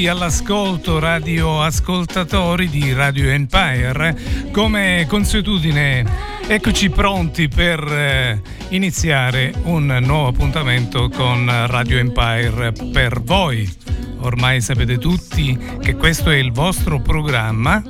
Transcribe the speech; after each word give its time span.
ritrovati 0.00 0.08
all'ascolto 0.08 0.98
radio 0.98 1.62
ascoltatori 1.62 2.68
di 2.68 2.92
Radio 2.92 3.28
Empire. 3.28 4.16
Come 4.50 5.04
consuetudine, 5.06 6.04
eccoci 6.46 6.88
pronti 6.90 7.48
per 7.48 7.80
eh, 7.80 8.40
iniziare 8.70 9.52
un 9.64 9.98
nuovo 10.02 10.28
appuntamento 10.28 11.10
con 11.10 11.46
Radio 11.66 11.98
Empire 11.98 12.72
per 12.92 13.20
voi. 13.20 13.70
Ormai 14.20 14.60
sapete 14.60 14.98
tutti 14.98 15.58
che 15.82 15.94
questo 15.96 16.30
è 16.30 16.36
il 16.36 16.52
vostro 16.52 17.00
programma 17.00 17.82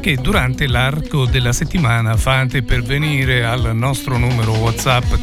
che 0.00 0.16
durante 0.16 0.66
l'arco 0.66 1.26
della 1.26 1.52
settimana 1.52 2.16
fate 2.16 2.62
pervenire 2.62 3.44
al 3.44 3.76
nostro 3.76 4.16
numero 4.16 4.52
WhatsApp 4.52 5.14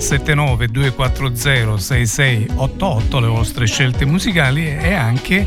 379 0.00 0.68
240 0.68 1.76
6688 1.76 3.20
le 3.20 3.26
vostre 3.26 3.66
scelte 3.66 4.06
musicali 4.06 4.66
e 4.66 4.94
anche 4.94 5.46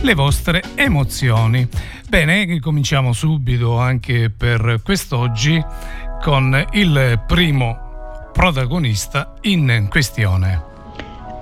le 0.00 0.14
vostre 0.14 0.60
emozioni. 0.74 1.68
Bene, 2.08 2.58
cominciamo 2.58 3.12
subito 3.12 3.78
anche 3.78 4.28
per 4.28 4.80
quest'oggi 4.82 5.64
con 6.20 6.66
il 6.72 7.22
primo 7.28 8.30
protagonista 8.32 9.34
in 9.42 9.86
questione. 9.88 10.60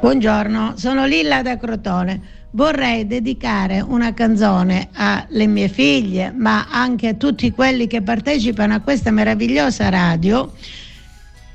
Buongiorno, 0.03 0.75
sono 0.77 1.07
Lilla 1.07 1.41
da 1.41 1.57
Crotone 1.57 2.39
vorrei 2.53 3.07
dedicare 3.07 3.81
una 3.81 4.13
canzone 4.13 4.89
alle 4.95 5.47
mie 5.47 5.69
figlie, 5.69 6.33
ma 6.33 6.67
anche 6.69 7.09
a 7.09 7.15
tutti 7.15 7.53
quelli 7.53 7.87
che 7.87 8.03
partecipano 8.03 8.75
a 8.75 8.81
questa 8.81 9.13
meravigliosa 9.13 9.89
radio 9.89 10.53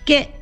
che 0.06 0.35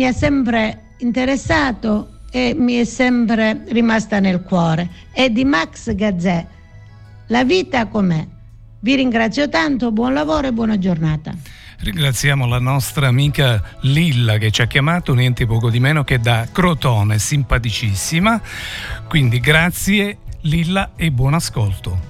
mi 0.00 0.06
ha 0.06 0.12
sempre 0.12 0.94
interessato 1.00 2.20
e 2.30 2.54
mi 2.56 2.76
è 2.76 2.84
sempre 2.84 3.64
rimasta 3.68 4.18
nel 4.18 4.40
cuore. 4.40 4.88
È 5.12 5.28
di 5.28 5.44
Max 5.44 5.94
Gazzè. 5.94 6.46
La 7.26 7.44
vita 7.44 7.86
com'è? 7.86 8.26
Vi 8.80 8.94
ringrazio 8.94 9.50
tanto, 9.50 9.92
buon 9.92 10.14
lavoro 10.14 10.46
e 10.46 10.52
buona 10.54 10.78
giornata. 10.78 11.34
Ringraziamo 11.80 12.46
la 12.46 12.58
nostra 12.58 13.08
amica 13.08 13.62
Lilla 13.82 14.38
che 14.38 14.50
ci 14.50 14.62
ha 14.62 14.66
chiamato 14.66 15.12
niente 15.12 15.44
poco 15.44 15.68
di 15.68 15.80
meno 15.80 16.02
che 16.02 16.18
da 16.18 16.48
Crotone, 16.50 17.18
simpaticissima. 17.18 18.40
Quindi 19.06 19.38
grazie 19.38 20.16
Lilla 20.42 20.92
e 20.96 21.10
buon 21.10 21.34
ascolto. 21.34 22.09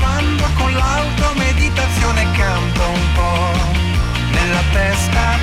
canto 2.31 2.81
un 2.81 3.13
po' 3.13 3.51
nella 4.31 4.63
testa. 4.71 5.39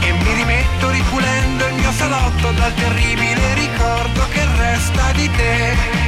E 0.00 0.12
mi 0.12 0.32
rimetto 0.34 0.90
ripulendo 0.90 1.66
il 1.66 1.74
mio 1.74 1.92
salotto 1.92 2.50
dal 2.52 2.74
terribile 2.74 3.54
ricordo 3.54 4.26
che 4.30 4.44
resta 4.56 5.12
di 5.12 5.30
te. 5.30 6.07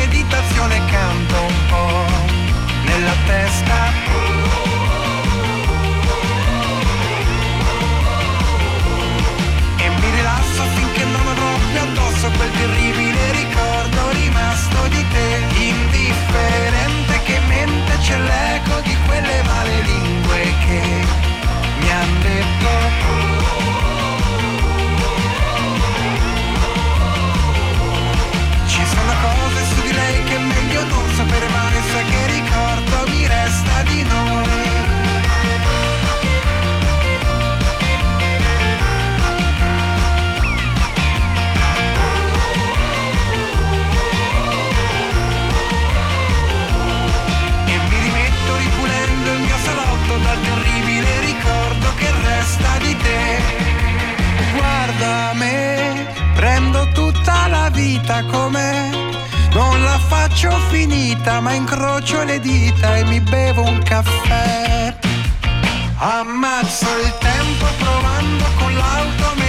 meditazione 0.61 0.85
canto 0.85 1.35
un 1.41 1.65
po' 1.67 2.05
nella 2.83 3.13
testa. 3.25 3.93
E 9.77 9.89
mi 9.89 10.09
rilasso 10.15 10.63
finché 10.75 11.03
non 11.05 11.27
avrò 11.27 11.55
più 11.71 11.79
addosso 11.79 12.31
quel 12.31 12.51
terribile 12.51 13.31
ricordo 13.31 14.09
rimasto 14.11 14.87
di 14.89 15.05
te. 15.09 15.45
Indifferente 15.57 17.21
che 17.23 17.39
mente 17.47 17.97
c'è 17.99 18.19
l'eco 18.19 18.81
di 18.81 18.95
quelle 19.05 19.41
male 19.43 19.81
lingue 19.81 20.53
che 20.65 20.81
mi 21.79 21.91
hanno 21.91 22.19
detto. 22.21 23.90
Sapere 31.15 31.47
mai 31.49 31.81
sa 31.91 32.01
che 32.09 32.25
ricordo 32.25 33.11
mi 33.11 33.27
resta 33.27 33.83
di 33.83 34.03
noi. 34.03 34.49
E 47.65 47.77
mi 47.89 47.99
rimetto 47.99 48.57
ripulendo 48.57 49.33
il 49.33 49.39
mio 49.39 49.57
salotto 49.63 50.17
dal 50.17 50.41
terribile 50.41 51.19
ricordo 51.19 51.93
che 51.95 52.11
resta 52.23 52.77
di 52.79 52.97
te. 52.97 53.41
Guarda 54.55 55.33
me, 55.33 56.07
prendo 56.33 56.87
tutta 56.93 57.47
la 57.47 57.69
vita 57.69 58.23
non 58.23 58.51
la 58.51 59.00
faccio 60.11 60.51
finita, 60.67 61.39
ma 61.39 61.53
incrocio 61.53 62.23
le 62.25 62.41
dita 62.41 62.97
e 62.97 63.05
mi 63.05 63.21
bevo 63.21 63.63
un 63.63 63.81
caffè. 63.81 64.93
Ammazzo 65.95 66.89
il 66.97 67.17
tempo 67.19 67.65
provando 67.79 68.45
con 68.59 68.75
l'auto 68.75 69.40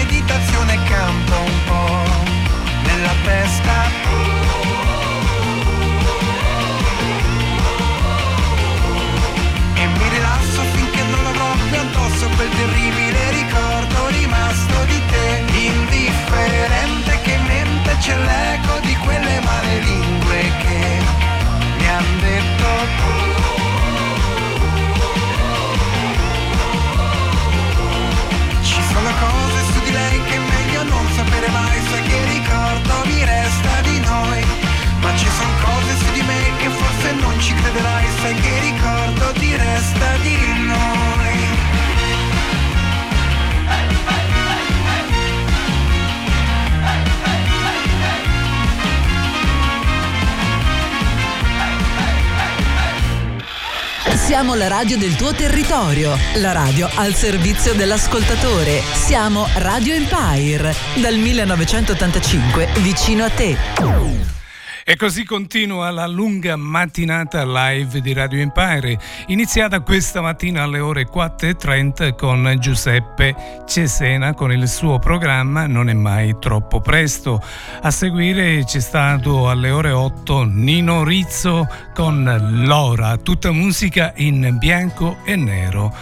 la 54.63 54.69
radio 54.69 54.97
del 54.97 55.17
tuo 55.17 55.33
territorio, 55.33 56.17
la 56.37 56.53
radio 56.53 56.89
al 56.95 57.17
servizio 57.17 57.75
dell'ascoltatore. 57.75 58.81
Siamo 58.93 59.49
Radio 59.57 59.93
Empire, 59.93 60.73
dal 61.01 61.17
1985 61.17 62.69
vicino 62.81 63.25
a 63.25 63.31
te. 63.31 64.42
E 64.85 64.97
così 64.97 65.25
continua 65.25 65.93
la 65.93 66.09
lunga 66.09 66.57
mattinata 66.57 67.45
live 67.45 68.01
di 68.01 68.13
Radio 68.13 68.41
Empire, 68.41 68.99
iniziata 69.27 69.79
questa 69.79 70.21
mattina 70.21 70.65
alle 70.65 70.81
ore 70.81 71.07
4.30 71.09 72.17
con 72.17 72.57
Giuseppe 72.59 73.63
Cesena 73.65 74.35
con 74.35 74.51
il 74.51 74.67
suo 74.67 74.99
programma 74.99 75.69
Non 75.69 75.89
è 75.89 75.93
mai 75.93 76.35
troppo 76.41 76.81
presto. 76.81 77.41
A 77.81 77.93
seguire 77.93 78.65
c'è 78.65 78.81
stato 78.81 79.49
alle 79.49 79.71
ore 79.71 79.93
8 79.93 80.43
Nino 80.47 81.05
Rizzo 81.05 81.69
con 81.95 82.65
Lora, 82.67 83.17
tutta 83.19 83.53
musica 83.53 84.13
in 84.17 84.57
bianco 84.59 85.19
e 85.25 85.37
nero. 85.37 85.95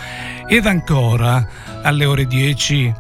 Ed 0.46 0.64
ancora 0.64 1.46
alle 1.82 2.06
ore 2.06 2.26
10 2.26 2.94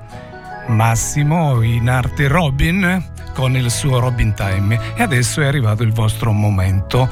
Massimo 0.68 1.62
in 1.62 1.88
arte 1.88 2.28
Robin 2.28 3.09
con 3.34 3.56
il 3.56 3.70
suo 3.70 3.98
Robin 3.98 4.34
Time. 4.34 4.78
E 4.96 5.02
adesso 5.02 5.40
è 5.40 5.46
arrivato 5.46 5.82
il 5.82 5.92
vostro 5.92 6.32
momento. 6.32 7.08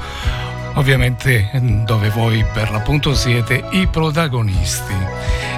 Ovviamente 0.75 1.49
dove 1.85 2.09
voi 2.09 2.45
per 2.53 2.71
l'appunto 2.71 3.13
siete 3.13 3.63
i 3.71 3.87
protagonisti. 3.87 4.93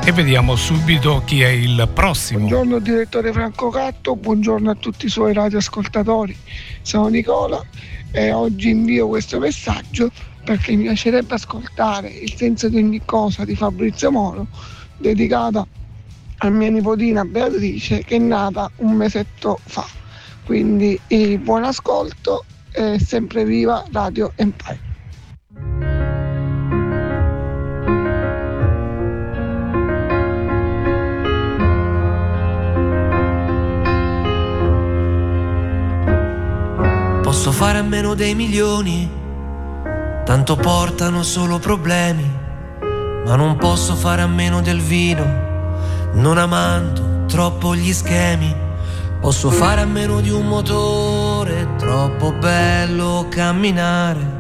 E 0.03 0.11
vediamo 0.11 0.55
subito 0.55 1.21
chi 1.25 1.41
è 1.41 1.49
il 1.49 1.87
prossimo. 1.93 2.39
Buongiorno 2.39 2.79
direttore 2.79 3.31
Franco 3.31 3.69
Catto. 3.69 4.15
Buongiorno 4.15 4.71
a 4.71 4.75
tutti 4.75 5.05
i 5.05 5.09
suoi 5.09 5.33
radioascoltatori. 5.33 6.35
Sono 6.81 7.07
Nicola 7.07 7.63
e 8.11 8.31
oggi 8.31 8.69
invio 8.69 9.07
questo 9.07 9.39
messaggio 9.39 10.11
perché 10.43 10.75
mi 10.75 10.83
piacerebbe 10.83 11.35
ascoltare 11.35 12.09
il 12.09 12.33
senso 12.35 12.67
di 12.67 12.77
ogni 12.77 13.01
cosa 13.05 13.45
di 13.45 13.55
Fabrizio 13.55 14.11
Moro 14.11 14.47
dedicata 14.97 15.65
a 16.37 16.49
mia 16.49 16.69
nipotina 16.69 17.23
Beatrice 17.23 18.03
che 18.03 18.15
è 18.15 18.19
nata 18.19 18.69
un 18.77 18.93
mesetto 18.95 19.59
fa 19.63 19.85
quindi 20.51 21.00
buon 21.39 21.63
ascolto 21.63 22.44
e 22.74 23.00
sempre 23.00 23.45
viva 23.45 23.86
Radio 23.94 24.33
Empire. 24.36 24.80
Posso 37.21 37.54
fare 37.54 37.77
a 37.77 37.81
meno 37.83 38.13
dei 38.13 38.36
milioni, 38.36 39.09
tanto 40.25 40.57
portano 40.57 41.24
solo 41.24 41.59
problemi, 41.59 42.30
ma 43.25 43.38
non 43.38 43.56
posso 43.56 43.95
fare 43.95 44.21
a 44.21 44.27
meno 44.27 44.59
del 44.59 44.81
vino, 44.81 46.09
non 46.15 46.38
amando 46.38 47.24
troppo 47.27 47.74
gli 47.74 47.94
schemi 47.94 48.69
Posso 49.21 49.51
fare 49.51 49.81
a 49.81 49.85
meno 49.85 50.19
di 50.19 50.31
un 50.31 50.47
motore, 50.47 51.75
troppo 51.77 52.31
bello 52.31 53.27
camminare. 53.29 54.39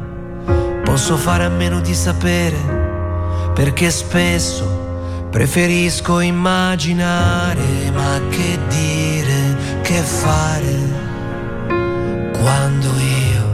Posso 0.83 1.17
fare 1.17 1.43
a 1.43 1.49
meno 1.49 1.79
di 1.81 1.93
sapere, 1.93 2.57
perché 3.53 3.91
spesso 3.91 5.27
preferisco 5.29 6.19
immaginare, 6.19 7.91
ma 7.93 8.19
che 8.31 8.57
dire, 8.69 9.81
che 9.83 10.01
fare, 10.01 10.75
quando 12.41 12.89
io, 12.97 13.45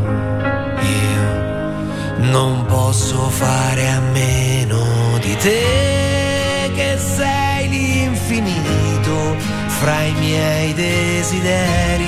io 0.79 2.31
non 2.31 2.65
posso 2.67 3.27
fare 3.27 3.89
a 3.89 3.99
meno 3.99 4.81
di 5.19 5.35
te, 5.35 6.71
che 6.73 6.97
sei 6.97 7.67
l'infinito 7.67 8.86
fra 9.79 10.01
i 10.03 10.13
miei 10.13 10.73
desideri. 10.73 12.05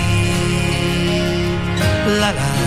La 2.19 2.31
la. 2.31 2.57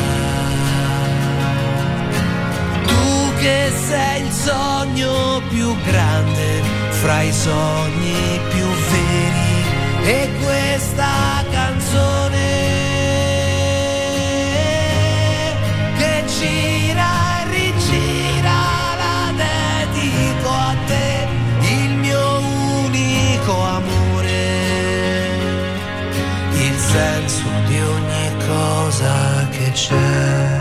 Tu 2.87 3.34
che 3.40 3.72
sei 3.88 4.22
il 4.22 4.32
sogno 4.32 5.43
più 5.49 5.75
grande 5.84 6.62
fra 7.02 7.20
i 7.22 7.32
sogni 7.32 8.40
più 8.50 8.66
veri 8.90 9.62
e 10.04 10.31
questa 10.40 11.44
canzone 11.50 12.91
c'è. 29.73 30.61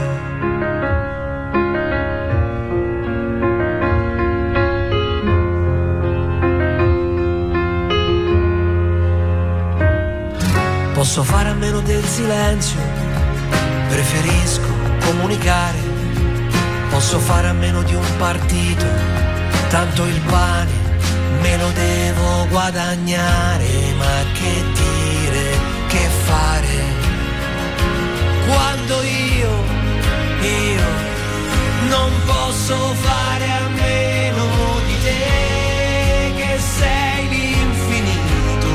Posso 10.93 11.23
fare 11.23 11.49
a 11.49 11.53
meno 11.53 11.79
del 11.81 12.03
silenzio, 12.03 12.79
preferisco 13.89 14.67
comunicare. 15.05 15.89
Posso 16.89 17.19
fare 17.19 17.47
a 17.47 17.53
meno 17.53 17.81
di 17.83 17.95
un 17.95 18.17
partito, 18.17 18.85
tanto 19.69 20.05
il 20.05 20.21
pane 20.21 20.89
me 21.41 21.57
lo 21.57 21.71
devo 21.71 22.47
guadagnare, 22.49 23.93
ma 23.97 24.31
che 24.33 24.63
dire 24.73 25.57
che 25.87 26.07
fare 26.25 27.00
quando 28.51 29.01
io, 29.03 29.53
io 30.41 30.89
non 31.89 32.11
posso 32.25 32.75
fare 33.07 33.45
a 33.45 33.67
meno 33.69 34.45
di 34.87 34.97
te 35.05 36.33
che 36.39 36.59
sei 36.77 37.27
l'infinito 37.33 38.73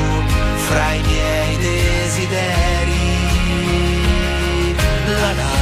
fra 0.67 0.93
i 0.93 1.01
miei 1.01 1.57
desideri. 1.57 3.05
La 5.19 5.31
la. 5.41 5.55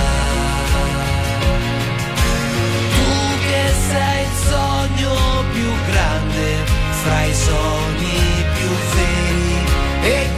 Tu 2.96 3.12
che 3.46 3.64
sei 3.90 4.22
il 4.28 4.36
sogno 4.50 5.14
più 5.54 5.70
grande 5.90 6.48
fra 7.04 7.24
i 7.24 7.36
sogni 7.36 8.46
più 8.56 8.70
veri 8.96 9.58
e 10.02 10.30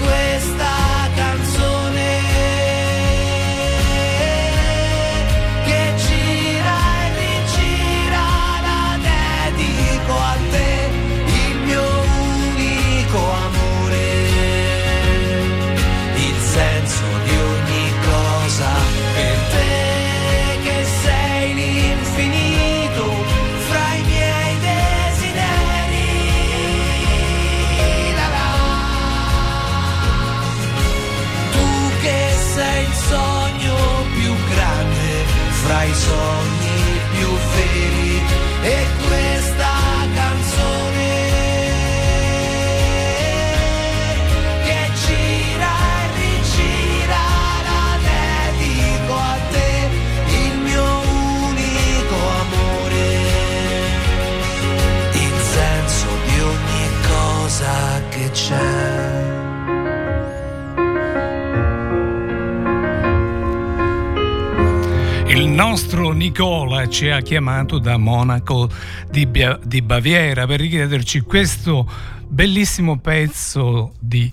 questa 65.27 65.49
nostro 65.49 66.11
Nicola 66.11 66.87
ci 66.87 67.09
ha 67.09 67.19
chiamato 67.21 67.79
da 67.79 67.97
Monaco 67.97 68.69
di, 69.09 69.27
di 69.63 69.81
Baviera 69.81 70.45
per 70.47 70.59
richiederci 70.59 71.21
questo 71.21 71.85
bellissimo 72.25 72.97
pezzo 72.97 73.93
di 73.99 74.31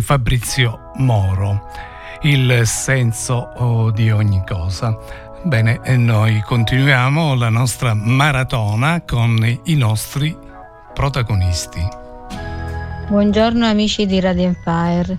Fabrizio 0.00 0.90
Moro, 0.96 1.68
il 2.22 2.62
senso 2.64 3.52
oh, 3.56 3.90
di 3.90 4.10
ogni 4.10 4.42
cosa. 4.46 4.96
Bene, 5.44 5.80
e 5.84 5.96
noi 5.96 6.40
continuiamo 6.40 7.34
la 7.34 7.48
nostra 7.48 7.94
maratona 7.94 9.02
con 9.02 9.36
i 9.64 9.74
nostri 9.74 10.34
protagonisti. 10.94 11.80
Buongiorno 13.08 13.66
amici 13.66 14.06
di 14.06 14.20
Radio 14.20 14.44
Empire, 14.44 15.18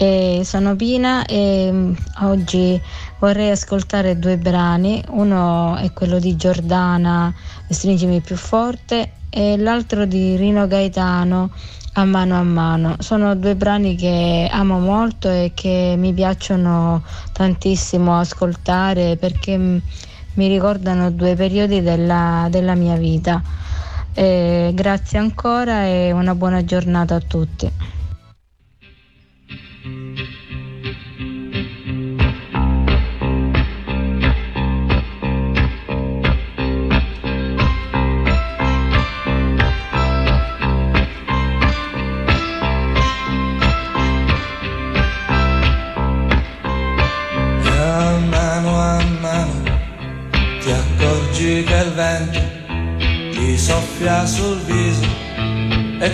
eh, 0.00 0.40
sono 0.44 0.76
Pina 0.76 1.26
e 1.26 1.68
mm, 1.70 1.92
oggi 2.22 2.80
vorrei 3.18 3.50
ascoltare 3.50 4.18
due 4.18 4.38
brani, 4.38 5.04
uno 5.10 5.76
è 5.76 5.92
quello 5.92 6.18
di 6.18 6.36
Giordana, 6.36 7.34
Stringimi 7.68 8.22
più 8.22 8.34
forte, 8.36 9.10
e 9.28 9.58
l'altro 9.58 10.06
di 10.06 10.36
Rino 10.36 10.66
Gaetano, 10.66 11.50
a 11.92 12.04
mano 12.06 12.38
a 12.38 12.42
mano. 12.42 12.96
Sono 13.00 13.36
due 13.36 13.54
brani 13.56 13.94
che 13.94 14.48
amo 14.50 14.78
molto 14.78 15.28
e 15.28 15.52
che 15.54 15.96
mi 15.98 16.14
piacciono 16.14 17.04
tantissimo 17.32 18.18
ascoltare 18.18 19.18
perché 19.18 19.58
mi 19.58 20.48
ricordano 20.48 21.10
due 21.10 21.34
periodi 21.34 21.82
della, 21.82 22.46
della 22.48 22.74
mia 22.74 22.96
vita. 22.96 23.42
Eh, 24.14 24.70
grazie 24.74 25.18
ancora 25.18 25.84
e 25.84 26.10
una 26.10 26.34
buona 26.34 26.64
giornata 26.64 27.16
a 27.16 27.20
tutti. 27.20 27.70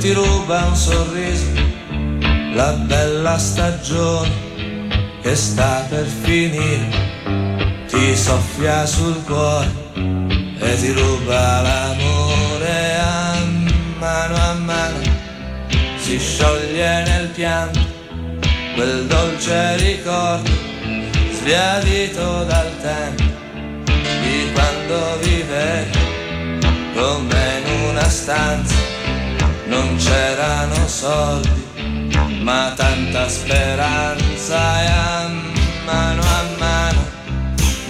Ti 0.06 0.12
ruba 0.12 0.66
un 0.66 0.76
sorriso, 0.76 1.65
la 2.56 2.72
bella 2.72 3.36
stagione 3.36 4.32
che 5.20 5.36
sta 5.36 5.84
per 5.90 6.06
finire, 6.06 6.88
ti 7.86 8.16
soffia 8.16 8.86
sul 8.86 9.22
cuore 9.24 9.70
e 9.92 10.76
ti 10.80 10.90
ruba 10.92 11.60
l'amore 11.60 12.96
a 12.98 13.44
mano 13.98 14.34
a 14.36 14.54
mano, 14.54 15.02
si 15.98 16.18
scioglie 16.18 17.02
nel 17.02 17.28
pianto 17.28 17.78
quel 18.74 19.04
dolce 19.04 19.76
ricordo 19.76 20.50
sbiadito 21.32 22.44
dal 22.44 22.70
tempo 22.80 23.22
di 24.22 24.50
quando 24.54 25.18
vivevi 25.20 25.98
come 26.94 27.62
in 27.66 27.88
una 27.90 28.08
stanza, 28.08 28.74
non 29.66 29.96
c'erano 29.96 30.88
soldi, 30.88 31.65
ma 32.46 32.72
tanta 32.76 33.28
speranza 33.28 34.80
e 34.80 34.86
a 34.86 35.28
mano 35.84 36.22
a 36.22 36.44
mano. 36.58 37.04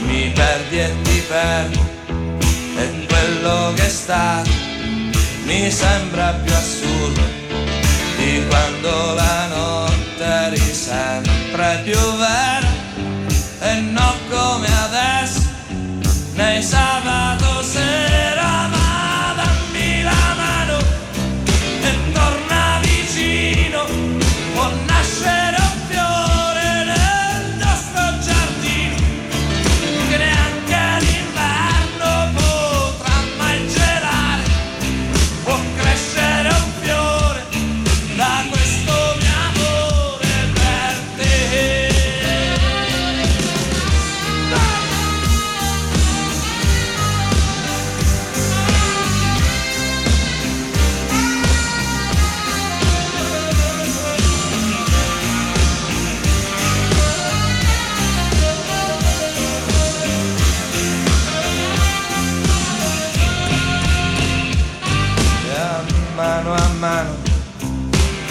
Mi 0.06 0.30
perdi 0.30 0.78
e 0.78 0.94
ti 1.02 1.22
perdo 1.28 1.84
e 2.78 3.06
quello 3.06 3.72
che 3.74 3.84
è 3.84 3.88
stato 3.88 4.50
mi 5.44 5.70
sembra 5.70 6.32
più 6.42 6.54
assurdo 6.54 7.20
di 8.16 8.42
quando 8.48 9.12
la 9.12 9.46
notte 9.46 10.24
eri 10.24 10.72
sempre 10.72 11.82
più 11.84 12.00
vera. 12.16 12.72
E 13.60 13.74
non 13.80 14.16
come 14.30 14.68
adesso 14.86 15.42
nei 16.32 16.62
sabato 16.62 17.45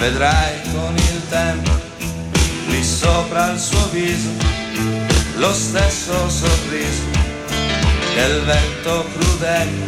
vedrai 0.05 0.61
con 0.71 0.95
il 0.95 1.21
tempo 1.29 1.71
lì 2.67 2.83
sopra 2.83 3.49
il 3.53 3.59
suo 3.59 3.87
viso 3.89 4.29
lo 5.37 5.51
stesso 5.51 6.29
sorriso 6.29 7.05
che 8.13 8.21
il 8.21 8.41
vento 8.43 9.09
crudele 9.13 9.87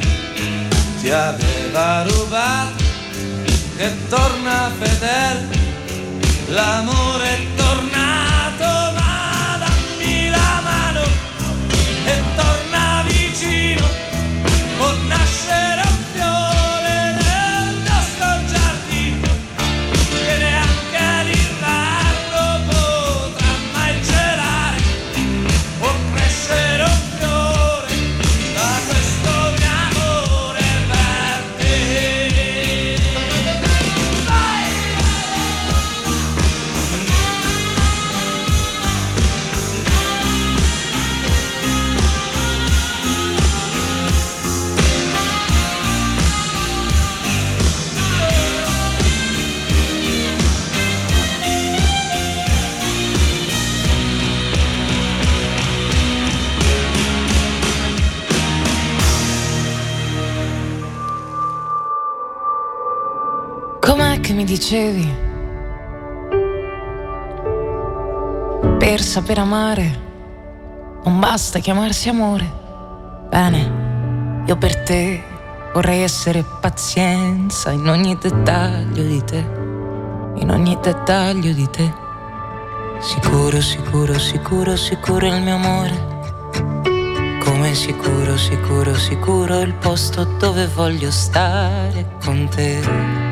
ti 1.01 1.11
aveva 1.11 2.01
rubato 2.01 2.83
che 3.75 3.91
torna 4.09 4.71
fedele 4.79 5.47
l'amore 6.47 7.27
è 7.35 7.45
tornato 7.55 8.69
ma 8.97 9.57
dammi 9.59 10.29
la 10.29 10.61
mano 10.63 11.03
e 12.05 12.23
torna 12.35 13.03
vicino 13.05 13.96
dicevi? 64.57 65.15
Per 68.79 69.01
saper 69.01 69.37
amare 69.37 70.05
non 71.03 71.19
basta 71.19 71.59
chiamarsi 71.59 72.09
amore. 72.09 72.51
Bene, 73.29 74.43
io 74.47 74.57
per 74.57 74.83
te 74.83 75.23
vorrei 75.73 76.01
essere 76.01 76.43
pazienza 76.59 77.69
in 77.69 77.87
ogni 77.87 78.17
dettaglio 78.19 79.03
di 79.03 79.23
te, 79.23 79.45
in 80.37 80.49
ogni 80.49 80.75
dettaglio 80.81 81.53
di 81.53 81.69
te. 81.69 81.93
Sicuro, 82.99 83.61
sicuro, 83.61 84.17
sicuro, 84.17 84.75
sicuro 84.75 85.27
il 85.27 85.39
mio 85.39 85.55
amore. 85.55 86.15
Come 87.43 87.75
sicuro, 87.75 88.35
sicuro, 88.35 88.95
sicuro 88.95 89.59
il 89.59 89.73
posto 89.75 90.23
dove 90.23 90.67
voglio 90.67 91.11
stare 91.11 92.17
con 92.23 92.49
te. 92.49 93.26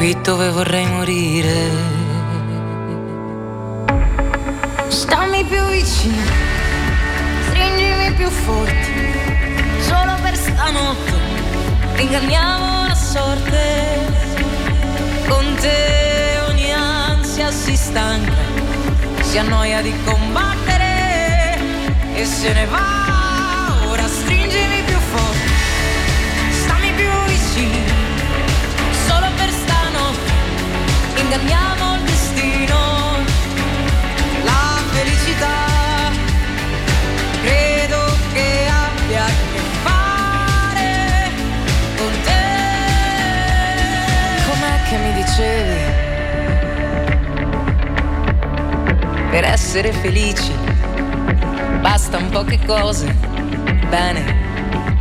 Qui 0.00 0.16
dove 0.22 0.48
vorrei 0.48 0.86
morire. 0.86 1.68
Stammi 4.88 5.44
più 5.44 5.62
vicino, 5.66 6.32
stringimi 7.48 8.10
più 8.14 8.30
forte, 8.30 8.92
solo 9.80 10.16
per 10.22 10.36
stanotte, 10.36 11.12
inganniamo 11.98 12.86
la 12.86 12.94
sorte. 12.94 13.58
Con 15.28 15.44
te 15.60 16.38
ogni 16.48 16.72
ansia 16.72 17.50
si 17.50 17.76
stanca, 17.76 18.32
si 19.20 19.36
annoia 19.36 19.82
di 19.82 19.92
combattere. 20.06 21.58
e 22.14 22.24
se 22.24 22.52
ne 22.54 22.64
va. 22.64 22.99
Essere 49.80 49.92
felici 49.92 50.52
bastano 51.80 52.28
poche 52.28 52.58
cose. 52.66 53.06
Bene, 53.88 54.36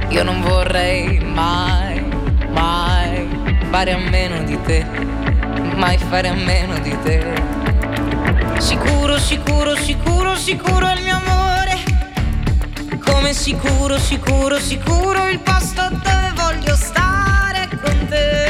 io 0.08 0.24
non 0.24 0.40
vorrei 0.42 1.20
mai, 1.20 2.02
mai 2.50 3.28
fare 3.70 3.92
a 3.92 3.98
meno 3.98 4.42
di 4.44 4.58
te, 4.62 4.86
mai 5.76 5.98
fare 5.98 6.30
a 6.30 6.34
meno 6.34 6.80
di 6.80 6.98
te. 7.04 7.22
Sicuro, 8.58 9.18
sicuro, 9.18 9.76
sicuro, 9.76 10.36
sicuro 10.36 10.88
è 10.88 10.96
il 10.96 11.04
mio 11.04 11.18
amore. 11.18 11.78
Come 13.04 13.34
sicuro, 13.34 13.98
sicuro, 13.98 14.60
sicuro 14.60 15.28
il 15.28 15.40
posto 15.40 15.90
dove 15.90 16.32
voglio 16.36 16.76
stare 16.76 17.68
con 17.84 18.08
te. 18.08 18.49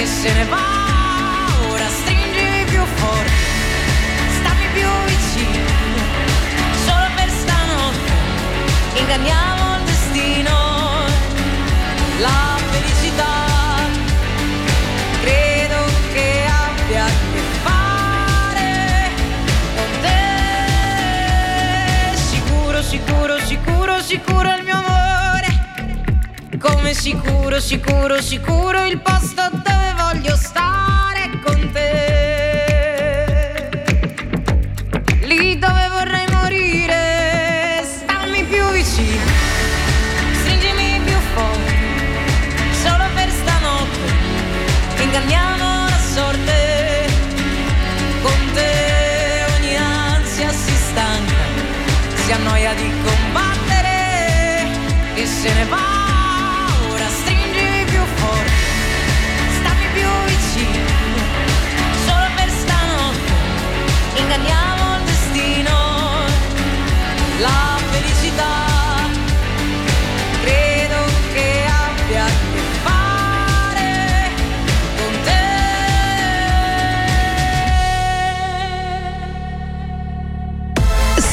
E 0.00 0.06
se 0.06 0.32
ne 0.32 0.44
va. 0.44 0.56
Ora 1.68 1.86
stringimi 1.88 2.64
più 2.64 2.82
forte, 2.96 3.30
stammi 4.38 4.66
più 4.72 4.88
vicino, 5.06 5.68
solo 6.86 7.06
per 7.14 7.28
stanotte 7.28 8.12
inganniamo 8.94 9.76
il 9.76 9.82
destino, 9.84 11.04
la 12.18 12.58
felicità. 12.70 13.34
Credo 15.20 15.84
che 16.14 16.46
abbia 16.48 17.04
a 17.04 17.08
che 17.32 17.40
fare 17.62 19.10
con 19.76 19.90
te. 20.00 20.18
Sicuro, 22.16 22.82
sicuro, 22.82 23.38
sicuro, 23.38 24.00
sicuro 24.00 24.54
il 24.54 24.62
mio 24.64 24.76
amore. 24.76 25.48
Come 26.58 26.94
sicuro, 26.94 27.60
sicuro, 27.60 28.20
sicuro 28.22 28.86
il 28.86 28.98
posto 29.00 29.49
voglio 30.30 30.36
stare 30.36 31.30
con 31.42 31.72
te. 31.72 31.88
Lì 35.22 35.58
dove 35.58 35.88
vorrei 35.88 36.26
morire, 36.30 37.84
stammi 37.84 38.44
più 38.44 38.64
vicino, 38.70 39.30
stringimi 40.40 41.00
più 41.04 41.18
forte, 41.34 41.72
solo 42.82 43.04
per 43.14 43.28
stanotte, 43.30 45.02
inganniamo 45.02 45.86
la 45.88 45.98
sorte. 46.14 47.08
Con 48.22 48.52
te 48.54 49.44
ogni 49.56 49.76
ansia 49.76 50.52
si 50.52 50.76
stanca, 50.90 51.34
si 52.14 52.32
annoia 52.32 52.74
di 52.74 52.92
combattere 53.02 54.68
e 55.14 55.26
se 55.26 55.52
ne 55.54 55.64
va. 55.64 55.99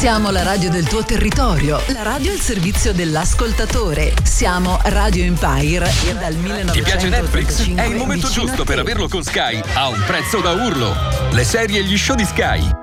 Siamo 0.08 0.32
la 0.32 0.42
radio 0.42 0.70
del 0.70 0.88
tuo 0.88 1.04
territorio, 1.04 1.82
la 1.88 2.02
radio 2.02 2.32
al 2.32 2.40
servizio 2.40 2.94
dell'ascoltatore. 2.94 4.14
Siamo 4.24 4.80
Radio 4.84 5.26
Empire 5.26 5.92
dal 6.18 6.34
1985. 6.34 6.72
Ti 6.72 6.82
piace 6.82 7.10
Netflix? 7.10 7.76
È 7.76 7.84
il 7.84 7.96
momento 7.98 8.30
giusto 8.30 8.64
per 8.64 8.80
averlo 8.80 9.10
con 9.10 9.22
Sky 9.22 9.62
a 9.74 9.90
un 9.90 10.02
prezzo 10.08 10.40
da 10.40 10.54
urlo. 10.54 10.96
Le 11.34 11.44
serie 11.44 11.80
e 11.80 11.84
gli 11.84 11.98
show 11.98 12.16
di 12.16 12.24
Sky. 12.24 12.77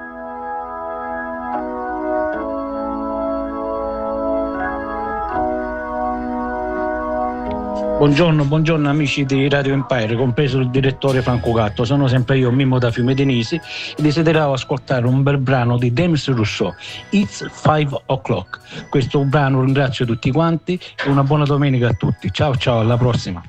Buongiorno, 8.05 8.45
buongiorno 8.45 8.91
amici 8.91 9.25
di 9.25 9.49
Radio 9.49 9.73
Empire, 9.73 10.15
compreso 10.15 10.59
il 10.59 10.69
direttore 10.69 11.23
Franco 11.23 11.53
Gatto. 11.53 11.87
Sono 11.87 12.07
sempre 12.07 12.37
io, 12.37 12.51
Mimmo 12.51 12.79
da 12.79 12.91
Fiume 12.91 13.15
Denisi, 13.15 13.55
e 13.55 14.03
desideravo 14.03 14.53
ascoltare 14.53 15.07
un 15.07 15.23
bel 15.23 15.39
brano 15.39 15.79
di 15.79 15.91
Demis 15.91 16.29
Rousseau, 16.29 16.75
It's 17.13 17.49
Five 17.51 18.03
O'Clock. 18.05 18.89
Questo 18.91 19.25
brano 19.25 19.63
ringrazio 19.63 20.05
tutti 20.05 20.31
quanti 20.31 20.79
e 21.03 21.09
una 21.09 21.23
buona 21.23 21.47
domenica 21.47 21.89
a 21.89 21.95
tutti. 21.95 22.31
Ciao 22.31 22.55
ciao, 22.57 22.81
alla 22.81 22.99
prossima. 22.99 23.43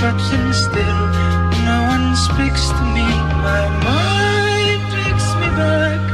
Then 0.00 0.52
still 0.52 1.00
no 1.66 1.82
one 1.88 2.14
speaks 2.14 2.68
to 2.68 2.82
me. 2.94 3.06
My 3.42 3.66
mind 3.82 4.82
takes 4.92 5.34
me 5.40 5.48
back 5.58 6.07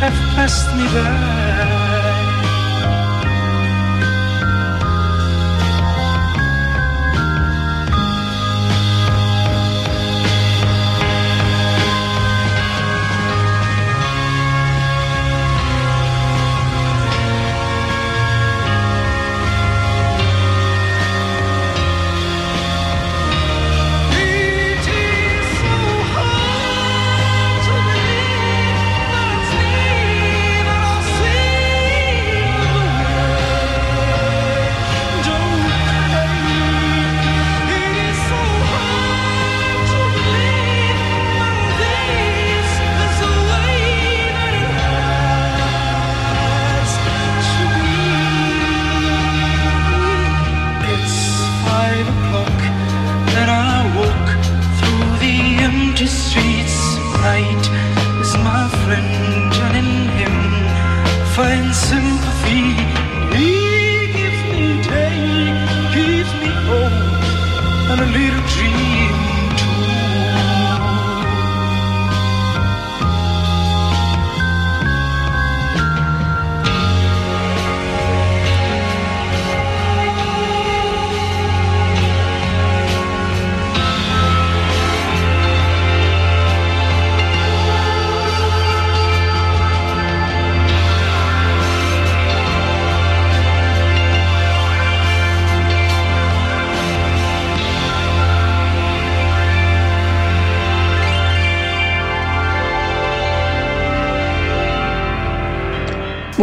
have 0.00 0.12
passed 0.34 0.68
me 0.76 0.84
by. 0.92 1.45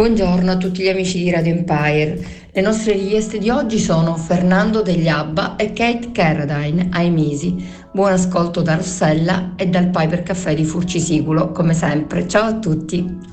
Buongiorno 0.04 0.50
a 0.50 0.56
tutti 0.58 0.82
gli 0.82 0.88
amici 0.88 1.22
di 1.22 1.30
Radio 1.30 1.54
Empire. 1.54 2.22
Le 2.52 2.60
nostre 2.60 2.92
richieste 2.92 3.38
di 3.38 3.48
oggi 3.48 3.78
sono 3.78 4.18
Fernando 4.18 4.82
degli 4.82 5.08
Abba 5.08 5.56
e 5.56 5.72
Kate 5.72 6.12
Carradine 6.12 6.88
ai 6.92 7.08
Misi. 7.08 7.66
Buon 7.90 8.12
ascolto 8.12 8.60
da 8.60 8.74
Rossella 8.74 9.54
e 9.56 9.66
dal 9.68 9.88
Piper 9.88 10.22
Caffè 10.22 10.54
di 10.54 10.66
Furcisiculo, 10.66 11.52
come 11.52 11.72
sempre. 11.72 12.28
Ciao 12.28 12.44
a 12.44 12.58
tutti! 12.58 13.32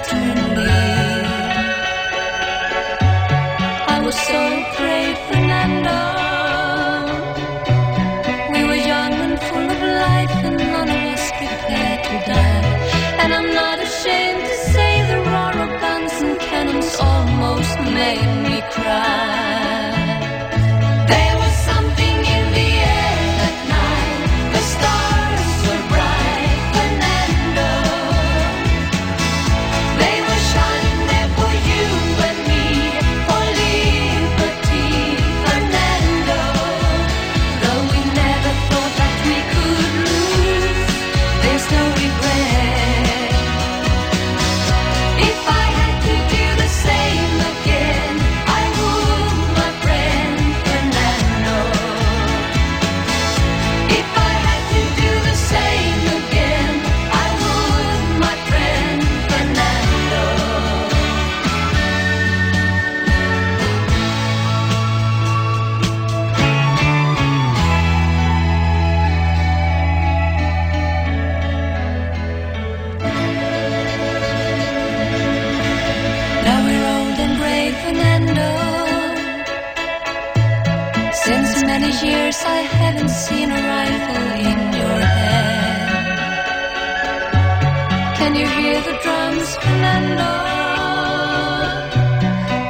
eternally 0.00 0.97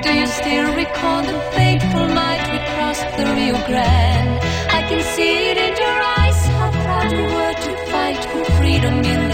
Do 0.05 0.11
you 0.15 0.27
still 0.27 0.75
recall 0.77 1.23
the 1.23 1.41
fateful 1.57 2.07
night 2.07 2.43
we 2.53 2.59
crossed 2.73 3.09
the 3.17 3.25
Rio 3.35 3.59
Grande? 3.67 4.39
I 4.71 4.83
can 4.89 5.03
see 5.03 5.51
it 5.51 5.59
in 5.59 5.75
your 5.77 5.99
eyes, 6.19 6.47
how 6.47 6.71
proud 6.71 7.11
you 7.11 7.25
were 7.25 7.55
to 7.67 7.73
fight 7.91 8.25
for 8.31 8.45
freedom 8.59 8.95
in 9.05 9.28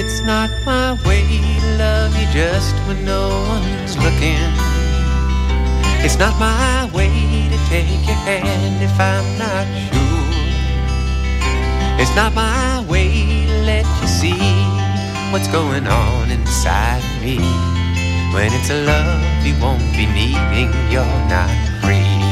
It's 0.00 0.20
not 0.20 0.48
my 0.64 0.92
way 1.08 1.26
to 1.26 1.76
love 1.76 2.14
you 2.14 2.28
just 2.32 2.72
when 2.86 3.04
no 3.04 3.30
one's 3.50 3.98
looking. 3.98 4.46
It's 6.06 6.16
not 6.16 6.38
my 6.38 6.88
way 6.94 7.10
to 7.50 7.58
take 7.66 8.06
your 8.06 8.20
hand 8.22 8.80
if 8.80 8.94
I'm 8.94 9.26
not 9.42 9.66
sure. 9.90 10.30
It's 11.98 12.14
not 12.14 12.32
my 12.32 12.86
way 12.88 13.10
to 13.48 13.62
let 13.66 13.86
you 14.00 14.06
see 14.06 14.38
what's 15.32 15.48
going 15.48 15.88
on 15.88 16.30
inside 16.30 17.02
me. 17.20 17.38
When 18.32 18.52
it's 18.54 18.70
a 18.70 18.78
love 18.86 19.44
you 19.44 19.54
won't 19.60 19.82
be 19.98 20.06
needing, 20.06 20.70
you're 20.94 21.18
not 21.26 21.50
free. 21.82 22.22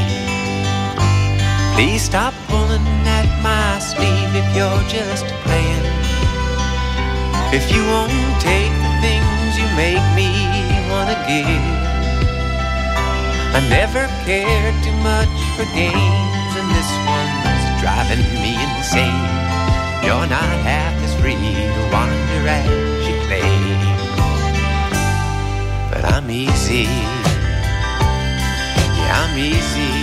Please 1.75 2.01
stop 2.01 2.33
pulling 2.47 2.87
at 3.03 3.27
my 3.43 3.77
sleeve 3.79 4.31
if 4.39 4.55
you're 4.55 4.87
just 4.87 5.25
playing. 5.43 5.96
If 7.53 7.71
you 7.71 7.81
won't 7.87 8.11
take 8.41 8.75
the 8.83 8.93
things 8.99 9.57
you 9.57 9.67
make 9.75 10.03
me 10.19 10.29
wanna 10.91 11.15
give. 11.27 11.63
I 13.55 13.61
never 13.69 14.05
cared 14.25 14.75
too 14.83 14.97
much 14.99 15.37
for 15.55 15.65
games, 15.73 16.51
and 16.59 16.67
this 16.75 16.91
one's 17.07 17.65
driving 17.81 18.23
me 18.43 18.53
insane. 18.59 19.23
You're 20.03 20.27
not 20.27 20.51
half 20.67 20.93
as 21.03 21.13
free 21.21 21.35
to 21.35 21.83
wander 21.91 22.43
as 22.47 23.07
you 23.07 23.15
claim. 23.27 23.79
But 25.91 26.03
I'm 26.13 26.29
easy. 26.29 26.87
Yeah, 28.97 29.23
I'm 29.23 29.35
easy. 29.39 29.93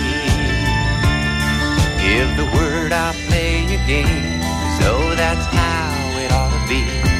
Give 2.01 2.29
the 2.41 2.47
word, 2.57 2.91
I'll 2.91 3.13
play 3.29 3.61
your 3.71 3.85
game. 3.85 4.41
So 4.81 5.15
that's 5.15 5.45
how 5.45 6.19
it 6.23 6.31
ought 6.31 6.51
to 6.51 6.67
be. 6.67 7.14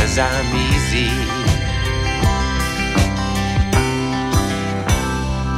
Because 0.00 0.18
I'm 0.18 0.56
easy. 0.56 1.10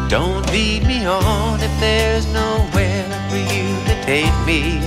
Don't 0.08 0.44
lead 0.50 0.84
me 0.84 1.06
on 1.06 1.60
if 1.60 1.70
there's 1.78 2.26
nowhere 2.32 3.06
for 3.30 3.36
you 3.36 3.68
to 3.86 3.94
take 4.02 4.34
me. 4.44 4.80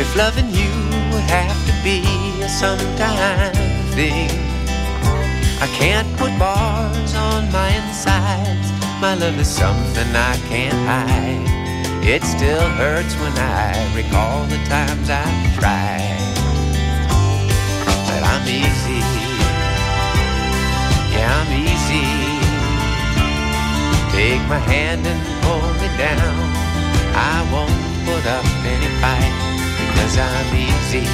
If 0.00 0.16
loving 0.16 0.48
you 0.48 0.72
would 1.12 1.28
have 1.28 1.60
to 1.66 1.74
be 1.84 2.00
a 2.42 2.48
sometime 2.48 3.52
thing, 3.92 4.30
I 5.60 5.68
can't 5.76 6.08
put 6.16 6.32
bars 6.38 7.14
on 7.14 7.52
my 7.52 7.68
insides. 7.68 8.72
My 8.98 9.14
love 9.14 9.38
is 9.38 9.46
something 9.46 10.08
I 10.16 10.36
can't 10.48 10.80
hide. 10.88 12.02
It 12.02 12.22
still 12.24 12.66
hurts 12.80 13.14
when 13.16 13.36
I 13.36 13.94
recall 13.94 14.46
the 14.46 14.56
times 14.64 15.10
I've 15.10 15.58
tried. 15.60 16.37
Easy. 18.48 19.00
Yeah, 21.12 21.28
I'm 21.36 21.52
easy. 21.52 22.06
Take 24.16 24.40
my 24.48 24.56
hand 24.56 25.06
and 25.06 25.20
pull 25.44 25.68
me 25.76 25.88
down. 26.00 26.34
I 27.12 27.44
won't 27.52 27.76
put 28.08 28.24
up 28.24 28.46
any 28.64 28.88
fight 29.04 29.36
because 29.76 30.16
I'm 30.16 30.50
easy. 30.56 31.04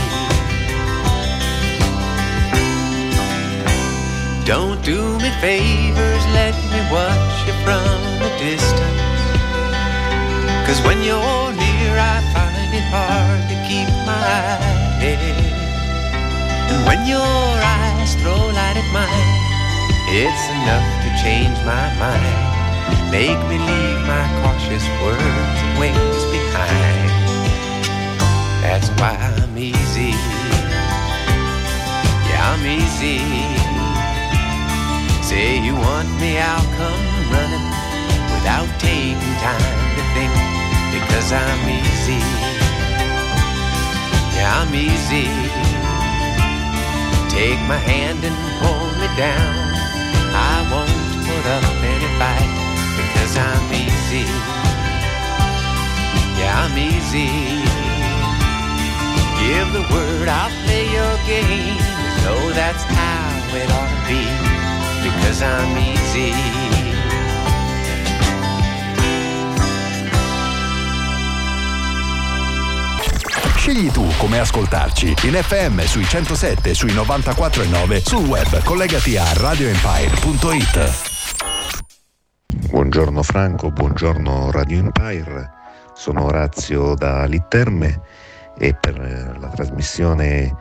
Don't 4.46 4.80
do 4.84 5.18
me 5.18 5.30
favors, 5.42 6.24
let 6.38 6.54
me 6.70 6.80
watch 6.94 7.36
you 7.46 7.54
from 7.66 8.22
a 8.22 8.30
distance. 8.38 9.02
Cause 10.66 10.80
when 10.86 11.02
you're 11.02 11.50
near, 11.50 11.94
I 11.98 12.16
find 12.32 12.70
it 12.78 12.86
hard 12.94 13.42
to 13.50 13.56
keep 13.66 13.90
my 14.06 14.22
head. 15.02 15.63
When 16.82 17.06
your 17.06 17.22
eyes 17.22 18.18
throw 18.18 18.34
light 18.50 18.74
at 18.82 18.88
mine, 18.90 19.30
it's 20.10 20.44
enough 20.58 20.86
to 21.06 21.08
change 21.22 21.54
my 21.62 21.86
mind. 22.02 22.54
Make 23.14 23.38
me 23.46 23.62
leave 23.62 24.00
my 24.10 24.26
cautious 24.42 24.82
words 24.98 25.58
and 25.62 25.78
ways 25.78 26.22
behind. 26.34 27.10
That's 28.62 28.90
why 28.98 29.14
I'm 29.14 29.56
easy. 29.56 30.12
Yeah, 32.26 32.50
I'm 32.50 32.64
easy. 32.66 33.22
Say 35.22 35.62
you 35.62 35.74
want 35.74 36.10
me, 36.20 36.38
I'll 36.38 36.68
come 36.74 37.04
running 37.30 37.68
without 38.34 38.68
taking 38.80 39.34
time 39.46 39.78
to 39.96 40.02
think. 40.14 40.34
Because 40.90 41.32
I'm 41.32 41.62
easy. 41.70 42.20
Yeah, 44.34 44.60
I'm 44.60 44.74
easy. 44.74 45.63
Take 47.34 47.58
my 47.66 47.76
hand 47.76 48.22
and 48.22 48.36
pull 48.62 48.86
me 49.00 49.08
down. 49.18 49.54
I 50.30 50.62
won't 50.70 51.04
put 51.26 51.44
up 51.50 51.66
any 51.82 52.10
fight 52.14 52.52
because 52.94 53.32
I'm 53.36 53.66
easy. 53.74 54.26
Yeah, 56.38 56.62
I'm 56.62 56.78
easy. 56.78 57.30
Give 59.42 59.68
the 59.72 59.84
word, 59.92 60.28
I'll 60.28 60.54
play 60.62 60.86
your 60.94 61.16
game. 61.26 61.78
So 62.22 62.32
that's 62.54 62.84
how 62.84 63.56
it 63.60 63.68
ought 63.78 63.90
to 63.90 64.00
be 64.06 64.22
because 65.02 65.42
I'm 65.42 65.76
easy. 65.76 66.73
Scegli 73.64 73.90
tu 73.90 74.06
come 74.18 74.38
ascoltarci 74.38 75.14
in 75.22 75.32
FM 75.32 75.80
sui 75.84 76.04
107 76.04 76.68
e 76.68 76.74
sui 76.74 76.92
94 76.92 77.62
e 77.62 77.66
9 77.66 78.02
sul 78.04 78.26
web 78.26 78.62
collegati 78.62 79.16
a 79.16 79.24
radioempire.it. 79.32 80.90
Buongiorno 82.68 83.22
Franco, 83.22 83.70
buongiorno 83.70 84.50
Radio 84.50 84.80
Empire, 84.80 85.50
sono 85.94 86.24
Orazio 86.24 86.94
da 86.94 87.24
Litterme 87.24 88.02
e 88.58 88.74
per 88.74 88.98
la 89.40 89.48
trasmissione 89.48 90.54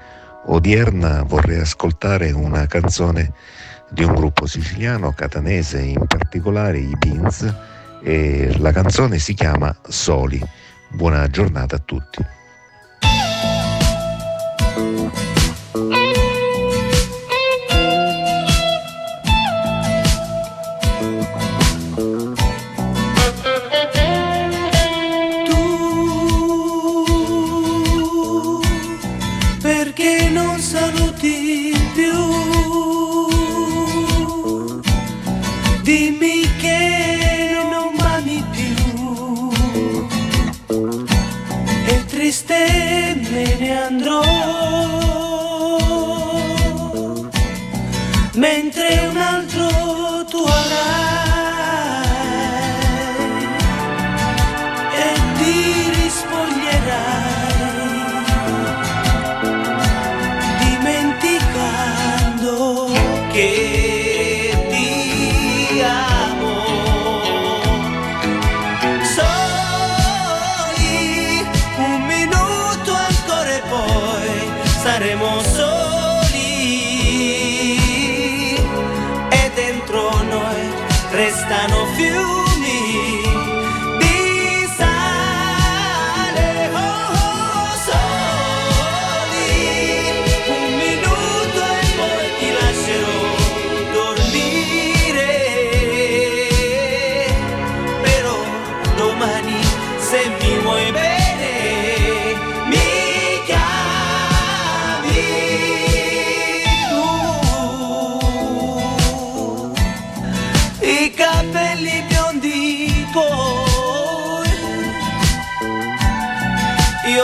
odierna 0.45 1.23
vorrei 1.23 1.59
ascoltare 1.59 2.31
una 2.31 2.67
canzone 2.67 3.33
di 3.89 4.05
un 4.05 4.13
gruppo 4.13 4.45
siciliano, 4.45 5.11
catanese 5.11 5.81
in 5.81 6.07
particolare, 6.07 6.77
i 6.77 6.95
Beans, 6.97 7.53
e 8.01 8.55
la 8.59 8.71
canzone 8.71 9.19
si 9.19 9.33
chiama 9.33 9.75
Soli. 9.89 10.41
Buona 10.87 11.27
giornata 11.27 11.75
a 11.75 11.81
tutti. 11.83 12.25
Perché 14.83 15.32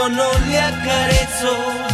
no 0.10 0.32
le 0.48 0.60
acarizo 0.60 1.89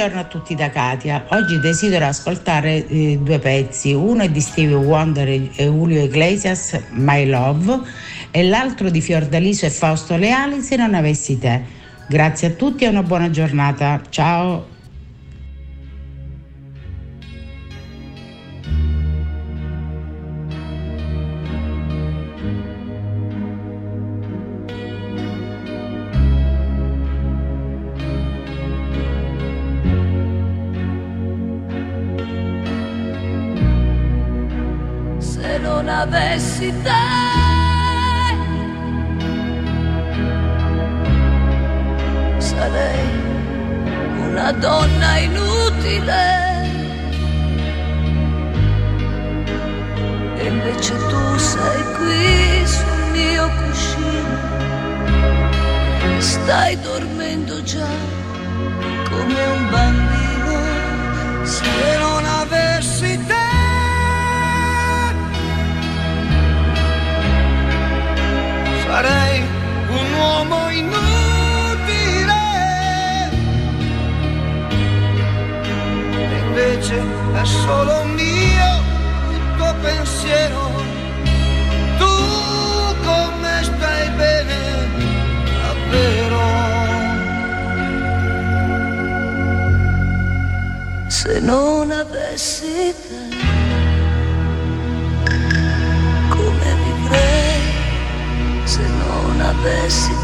Buongiorno 0.00 0.26
a 0.26 0.30
tutti 0.30 0.54
da 0.54 0.70
Katia. 0.70 1.26
Oggi 1.28 1.60
desidero 1.60 2.06
ascoltare 2.06 2.86
eh, 2.86 3.18
due 3.20 3.38
pezzi. 3.38 3.92
Uno 3.92 4.22
è 4.22 4.30
di 4.30 4.40
Stevie 4.40 4.76
Wonder 4.76 5.28
e 5.28 5.50
Julio 5.58 6.02
Iglesias, 6.02 6.80
My 6.92 7.26
Love, 7.26 7.80
e 8.30 8.48
l'altro 8.48 8.88
di 8.88 9.02
Fiordaliso 9.02 9.66
e 9.66 9.70
Fausto 9.70 10.16
Leali, 10.16 10.62
Se 10.62 10.76
non 10.76 10.94
avessi 10.94 11.38
te. 11.38 11.60
Grazie 12.08 12.48
a 12.48 12.50
tutti 12.52 12.84
e 12.84 12.88
una 12.88 13.02
buona 13.02 13.28
giornata. 13.28 14.00
Ciao. 14.08 14.79
non 91.40 91.90
avessi 91.90 92.94
te. 93.08 93.36
Come 96.28 96.74
vivrei 96.84 97.62
se 98.64 98.82
non 98.82 99.40
avessi 99.40 100.10
te 100.10 100.19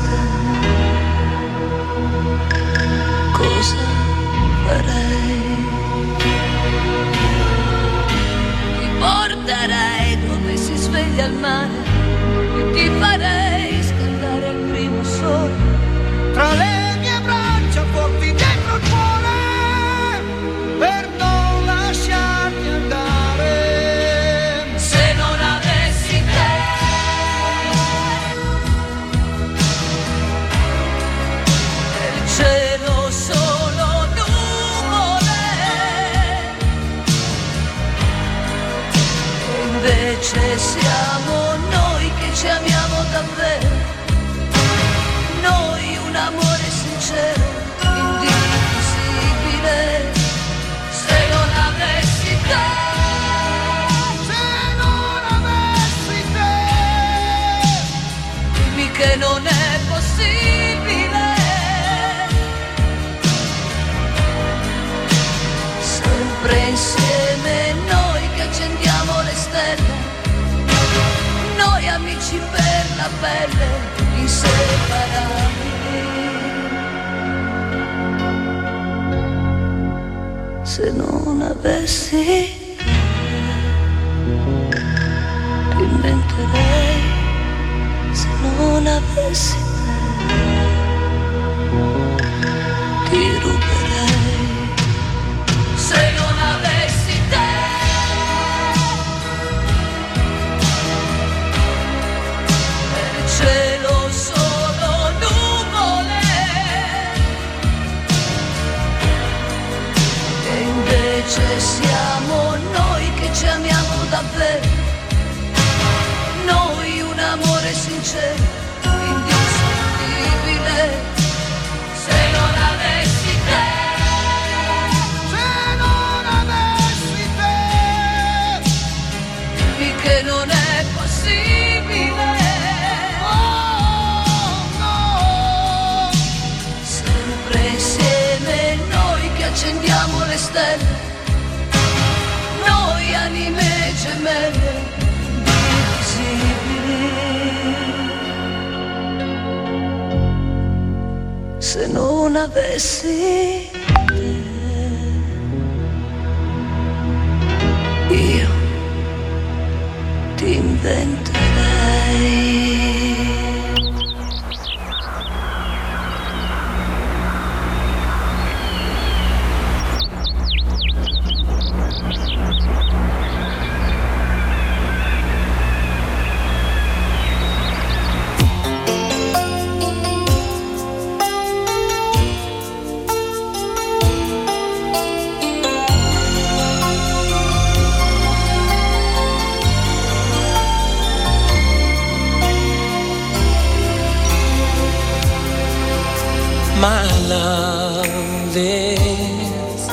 love 197.29 198.57
is 198.57 199.89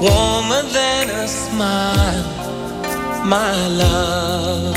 warmer 0.00 0.62
than 0.78 1.10
a 1.10 1.28
smile. 1.28 2.24
My 3.24 3.54
love 3.68 4.76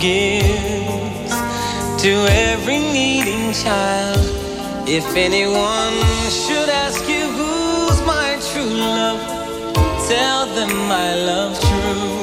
gives 0.00 1.32
to 2.02 2.12
every 2.50 2.78
needing 2.78 3.52
child. 3.52 4.26
If 4.88 5.06
anyone 5.14 5.96
should 6.30 6.68
ask 6.68 7.08
you 7.08 7.24
who's 7.36 8.00
my 8.06 8.28
true 8.50 8.74
love, 8.90 9.20
tell 10.08 10.46
them 10.56 10.72
my 10.88 11.14
love 11.14 11.54
true 11.60 12.22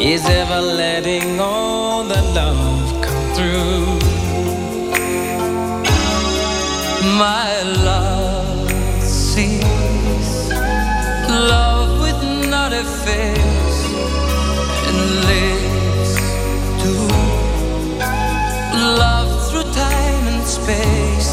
is 0.00 0.24
ever 0.24 0.60
letting 0.60 1.38
all 1.38 2.04
the 2.04 2.22
love 2.32 3.02
come 3.04 3.34
through. 3.34 3.89
my 7.20 7.62
love 7.84 8.70
sees. 9.02 10.48
Love 11.28 12.00
with 12.00 12.20
not 12.48 12.72
a 12.72 12.82
face 13.04 13.80
and 14.88 14.98
lives 15.28 16.12
to 16.82 16.92
love 19.02 19.30
through 19.50 19.68
time 19.74 20.24
and 20.32 20.42
space. 20.46 21.30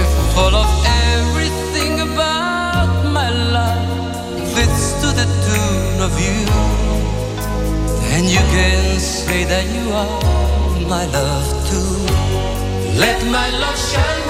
If 0.00 0.10
full 0.34 0.54
of 0.64 0.70
everything 1.12 2.00
about 2.08 2.90
my 3.18 3.28
love 3.58 4.40
fits 4.54 4.84
to 5.02 5.08
the 5.20 5.26
tune 5.46 5.98
of 6.08 6.12
you 6.26 6.40
and 8.14 8.24
you 8.24 8.42
can 8.56 8.98
say 8.98 9.44
that 9.44 9.66
you 9.76 9.86
are 10.02 10.88
my 10.94 11.04
love 11.18 11.48
too. 11.68 11.92
Let 13.04 13.18
my 13.26 13.50
love 13.60 13.78
shine 13.90 14.25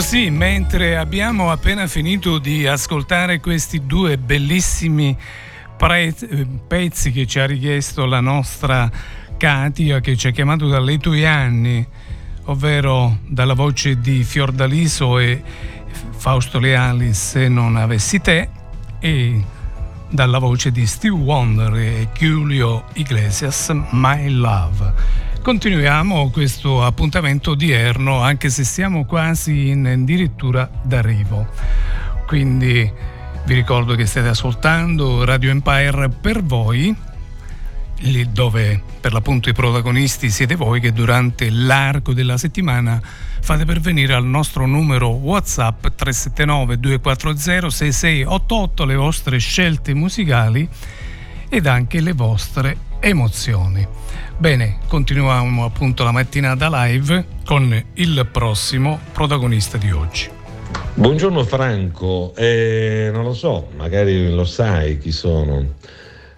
così, 0.00 0.30
mentre 0.30 0.96
abbiamo 0.96 1.50
appena 1.50 1.88
finito 1.88 2.38
di 2.38 2.68
ascoltare 2.68 3.40
questi 3.40 3.84
due 3.84 4.16
bellissimi 4.16 5.16
pre- 5.76 6.14
pezzi 6.68 7.10
che 7.10 7.26
ci 7.26 7.40
ha 7.40 7.46
richiesto 7.46 8.06
la 8.06 8.20
nostra 8.20 8.88
Katia, 9.36 9.98
che 9.98 10.16
ci 10.16 10.28
ha 10.28 10.30
chiamato 10.30 10.68
dalle 10.68 10.98
tue 10.98 11.26
anni, 11.26 11.84
ovvero 12.44 13.18
dalla 13.26 13.54
voce 13.54 13.98
di 13.98 14.22
Fiordaliso 14.22 15.18
e 15.18 15.42
Fausto 16.16 16.60
Leali, 16.60 17.12
se 17.12 17.48
non 17.48 17.74
avessi 17.74 18.20
te, 18.20 18.48
e 19.00 19.44
dalla 20.08 20.38
voce 20.38 20.70
di 20.70 20.86
Steve 20.86 21.16
Wonder 21.16 21.74
e 21.74 22.08
Giulio 22.14 22.84
Iglesias, 22.92 23.70
My 23.90 24.28
Love. 24.28 25.27
Continuiamo 25.42 26.28
questo 26.30 26.84
appuntamento 26.84 27.52
odierno 27.52 28.20
anche 28.20 28.50
se 28.50 28.64
siamo 28.64 29.06
quasi 29.06 29.68
in 29.68 29.86
addirittura 29.86 30.68
d'arrivo. 30.82 31.46
Quindi 32.26 32.92
vi 33.46 33.54
ricordo 33.54 33.94
che 33.94 34.04
state 34.04 34.28
ascoltando 34.28 35.24
Radio 35.24 35.50
Empire 35.50 36.10
per 36.10 36.42
voi, 36.42 36.94
lì 38.00 38.30
dove 38.30 38.82
per 39.00 39.14
l'appunto 39.14 39.48
i 39.48 39.54
protagonisti 39.54 40.28
siete 40.28 40.54
voi 40.54 40.80
che 40.80 40.92
durante 40.92 41.48
l'arco 41.48 42.12
della 42.12 42.36
settimana 42.36 43.00
fate 43.02 43.64
pervenire 43.64 44.12
al 44.12 44.26
nostro 44.26 44.66
numero 44.66 45.08
WhatsApp 45.08 45.86
379 45.96 46.78
240 46.78 47.70
6688 47.70 48.84
le 48.84 48.94
vostre 48.94 49.38
scelte 49.38 49.94
musicali 49.94 50.68
ed 51.48 51.66
anche 51.66 52.00
le 52.02 52.12
vostre 52.12 52.76
emozioni. 53.00 53.86
Bene, 54.36 54.78
continuiamo 54.86 55.64
appunto 55.64 56.04
la 56.04 56.12
mattinata 56.12 56.68
live 56.84 57.24
con 57.44 57.84
il 57.94 58.28
prossimo 58.30 59.00
protagonista 59.12 59.78
di 59.78 59.90
oggi. 59.90 60.30
Buongiorno 60.94 61.44
Franco, 61.44 62.32
eh, 62.36 63.10
non 63.12 63.24
lo 63.24 63.32
so, 63.32 63.68
magari 63.76 64.30
lo 64.30 64.44
sai 64.44 64.98
chi 64.98 65.12
sono. 65.12 65.74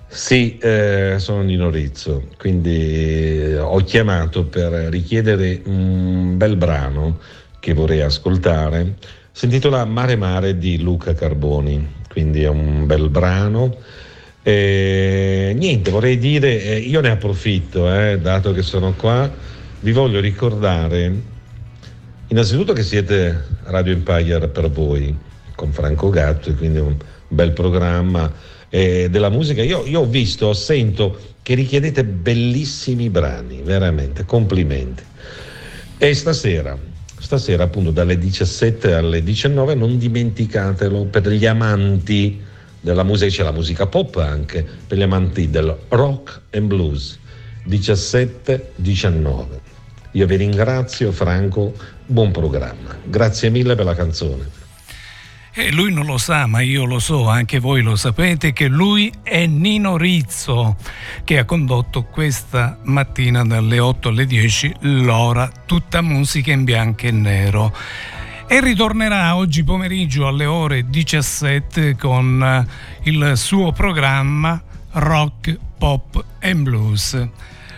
Sì, 0.06 0.58
eh, 0.58 1.14
sono 1.18 1.42
Nino 1.42 1.70
Rizzo, 1.70 2.24
quindi 2.36 3.38
eh, 3.38 3.58
ho 3.58 3.78
chiamato 3.78 4.44
per 4.44 4.72
richiedere 4.90 5.62
un 5.66 6.36
bel 6.36 6.56
brano 6.56 7.18
che 7.60 7.74
vorrei 7.74 8.00
ascoltare. 8.00 8.96
Si 9.30 9.44
intitola 9.44 9.84
Mare 9.84 10.16
Mare 10.16 10.58
di 10.58 10.80
Luca 10.80 11.14
Carboni, 11.14 11.86
quindi 12.08 12.42
è 12.42 12.48
un 12.48 12.86
bel 12.86 13.08
brano. 13.08 13.76
E, 14.42 15.52
niente, 15.56 15.90
vorrei 15.90 16.18
dire, 16.18 16.62
eh, 16.62 16.78
io 16.78 17.00
ne 17.00 17.10
approfitto, 17.10 17.92
eh, 17.92 18.18
dato 18.18 18.52
che 18.52 18.62
sono 18.62 18.94
qua, 18.94 19.30
vi 19.80 19.92
voglio 19.92 20.20
ricordare 20.20 21.12
innanzitutto 22.28 22.72
che 22.72 22.82
siete 22.82 23.46
Radio 23.64 23.92
Empire 23.92 24.48
per 24.48 24.70
voi, 24.70 25.14
con 25.54 25.72
Franco 25.72 26.08
Gatto, 26.08 26.50
e 26.50 26.54
quindi 26.54 26.78
un 26.78 26.96
bel 27.28 27.52
programma 27.52 28.32
eh, 28.70 29.08
della 29.10 29.28
musica. 29.28 29.62
Io, 29.62 29.84
io 29.86 30.00
ho 30.00 30.06
visto, 30.06 30.52
sento 30.54 31.18
che 31.42 31.54
richiedete 31.54 32.04
bellissimi 32.04 33.10
brani, 33.10 33.60
veramente, 33.62 34.24
complimenti. 34.24 35.02
E 35.98 36.14
stasera, 36.14 36.78
stasera 37.18 37.64
appunto 37.64 37.90
dalle 37.90 38.16
17 38.16 38.94
alle 38.94 39.22
19, 39.22 39.74
non 39.74 39.98
dimenticatelo 39.98 41.04
per 41.04 41.28
gli 41.28 41.44
amanti 41.44 42.48
della 42.80 43.02
musica, 43.02 43.30
c'è 43.30 43.42
la 43.42 43.52
musica 43.52 43.86
pop 43.86 44.16
anche, 44.16 44.66
per 44.86 44.98
gli 44.98 45.02
amanti 45.02 45.50
del 45.50 45.76
rock 45.88 46.40
and 46.52 46.66
blues, 46.66 47.18
17-19. 47.68 49.46
Io 50.12 50.26
vi 50.26 50.36
ringrazio 50.36 51.12
Franco, 51.12 51.74
buon 52.06 52.30
programma. 52.32 52.96
Grazie 53.04 53.50
mille 53.50 53.74
per 53.74 53.84
la 53.84 53.94
canzone. 53.94 54.58
E 55.52 55.72
lui 55.72 55.92
non 55.92 56.06
lo 56.06 56.16
sa, 56.16 56.46
ma 56.46 56.60
io 56.60 56.84
lo 56.84 57.00
so, 57.00 57.28
anche 57.28 57.58
voi 57.58 57.82
lo 57.82 57.96
sapete, 57.96 58.52
che 58.52 58.68
lui 58.68 59.12
è 59.22 59.46
Nino 59.46 59.96
Rizzo, 59.96 60.76
che 61.24 61.38
ha 61.38 61.44
condotto 61.44 62.04
questa 62.04 62.78
mattina 62.84 63.44
dalle 63.44 63.80
8 63.80 64.08
alle 64.10 64.26
10 64.26 64.76
l'ora 64.80 65.50
tutta 65.66 66.02
musica 66.02 66.52
in 66.52 66.62
bianco 66.62 67.06
e 67.06 67.10
nero. 67.10 67.74
E 68.52 68.60
ritornerà 68.60 69.36
oggi 69.36 69.62
pomeriggio 69.62 70.26
alle 70.26 70.44
ore 70.44 70.90
17 70.90 71.94
con 71.94 72.66
il 73.04 73.34
suo 73.36 73.70
programma 73.70 74.60
Rock, 74.90 75.56
Pop 75.78 76.24
e 76.40 76.56
Blues. 76.56 77.28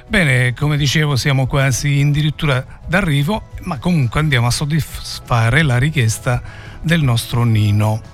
Bene, 0.08 0.54
come 0.54 0.78
dicevo 0.78 1.16
siamo 1.16 1.46
quasi 1.46 2.00
addirittura 2.00 2.64
d'arrivo, 2.86 3.48
ma 3.64 3.76
comunque 3.76 4.20
andiamo 4.20 4.46
a 4.46 4.50
soddisfare 4.50 5.60
la 5.60 5.76
richiesta 5.76 6.42
del 6.80 7.02
nostro 7.02 7.44
Nino. 7.44 8.11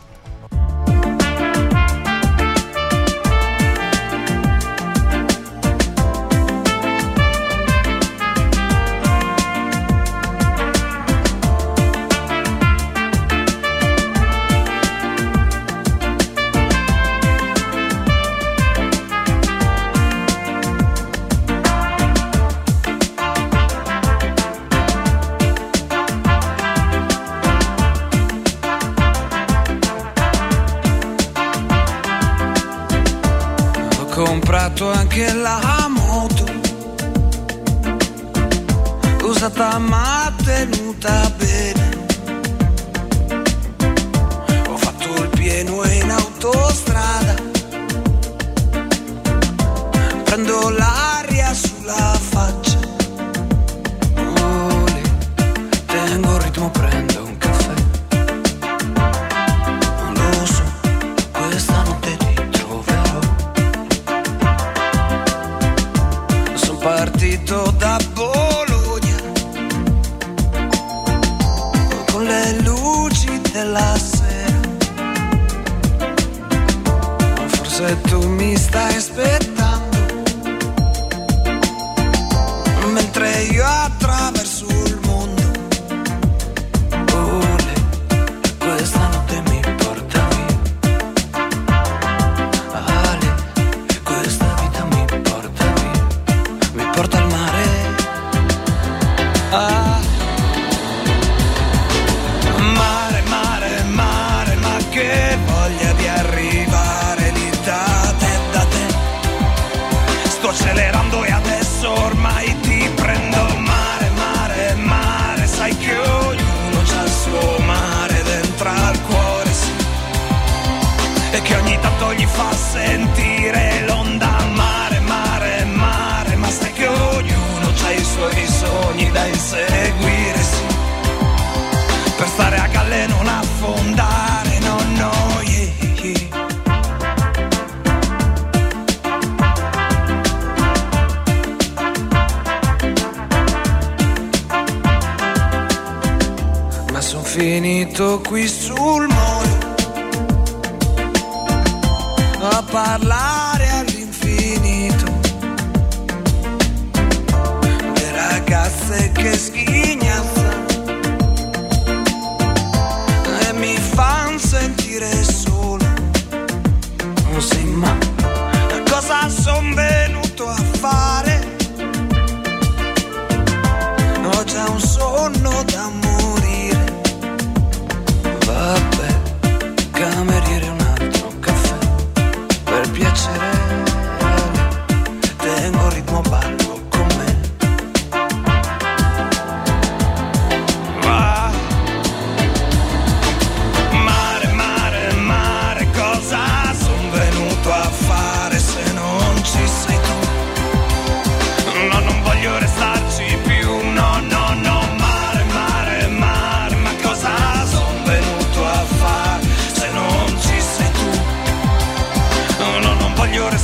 Finito 147.99 148.21
qui 148.21 148.47
sul 148.47 149.08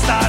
non 0.02 0.23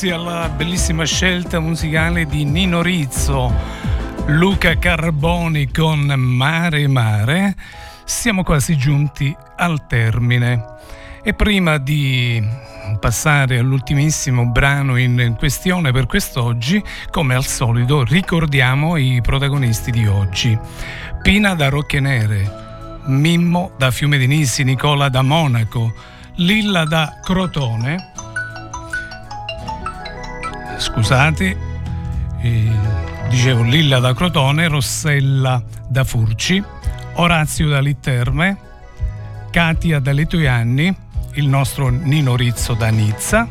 grazie 0.00 0.12
alla 0.12 0.48
bellissima 0.48 1.04
scelta 1.04 1.58
musicale 1.58 2.24
di 2.24 2.44
Nino 2.44 2.82
Rizzo, 2.82 3.52
Luca 4.26 4.78
Carboni 4.78 5.72
con 5.72 5.98
Mare 6.16 6.86
Mare, 6.86 7.56
siamo 8.04 8.44
quasi 8.44 8.76
giunti 8.76 9.36
al 9.56 9.88
termine. 9.88 10.64
E 11.24 11.34
prima 11.34 11.78
di 11.78 12.40
passare 13.00 13.58
all'ultimissimo 13.58 14.46
brano 14.46 14.96
in 14.98 15.34
questione 15.36 15.90
per 15.90 16.06
quest'oggi, 16.06 16.80
come 17.10 17.34
al 17.34 17.44
solito 17.44 18.04
ricordiamo 18.04 18.96
i 18.96 19.20
protagonisti 19.20 19.90
di 19.90 20.06
oggi. 20.06 20.56
Pina 21.22 21.56
da 21.56 21.70
Rocche 21.70 21.98
Nere, 21.98 23.00
Mimmo 23.06 23.72
da 23.76 23.90
Fiume 23.90 24.16
di 24.16 24.28
Nisi, 24.28 24.62
Nicola 24.62 25.08
da 25.08 25.22
Monaco, 25.22 25.92
Lilla 26.36 26.84
da 26.84 27.18
Crotone, 27.20 28.12
scusate, 30.78 31.56
eh, 32.40 32.70
dicevo 33.28 33.62
Lilla 33.62 33.98
da 33.98 34.14
Crotone, 34.14 34.68
Rossella 34.68 35.62
da 35.88 36.04
Furci, 36.04 36.62
Orazio 37.14 37.68
da 37.68 37.80
Litterme, 37.80 38.56
Katia 39.50 39.98
da 39.98 40.12
Letoianni, 40.12 40.94
il 41.34 41.48
nostro 41.48 41.88
Nino 41.88 42.36
Rizzo 42.36 42.74
da 42.74 42.88
Nizza. 42.88 43.46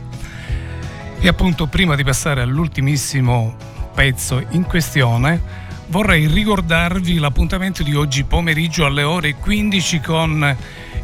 E 1.19 1.28
appunto 1.28 1.67
prima 1.67 1.95
di 1.95 2.03
passare 2.03 2.41
all'ultimissimo 2.41 3.55
pezzo 3.93 4.43
in 4.51 4.63
questione 4.63 5.65
vorrei 5.88 6.28
ricordarvi 6.28 7.17
l'appuntamento 7.17 7.82
di 7.84 7.95
oggi 7.95 8.23
pomeriggio 8.23 8.86
alle 8.86 9.03
ore 9.03 9.36
15 9.36 9.99
con 10.01 10.57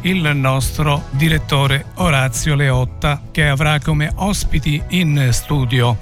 il 0.04 0.32
nostro 0.34 1.04
direttore 1.10 1.86
Orazio 1.94 2.54
Leotta 2.54 3.22
che 3.30 3.48
avrà 3.48 3.78
come 3.78 4.10
ospiti 4.16 4.82
in 4.88 5.28
studio 5.32 5.96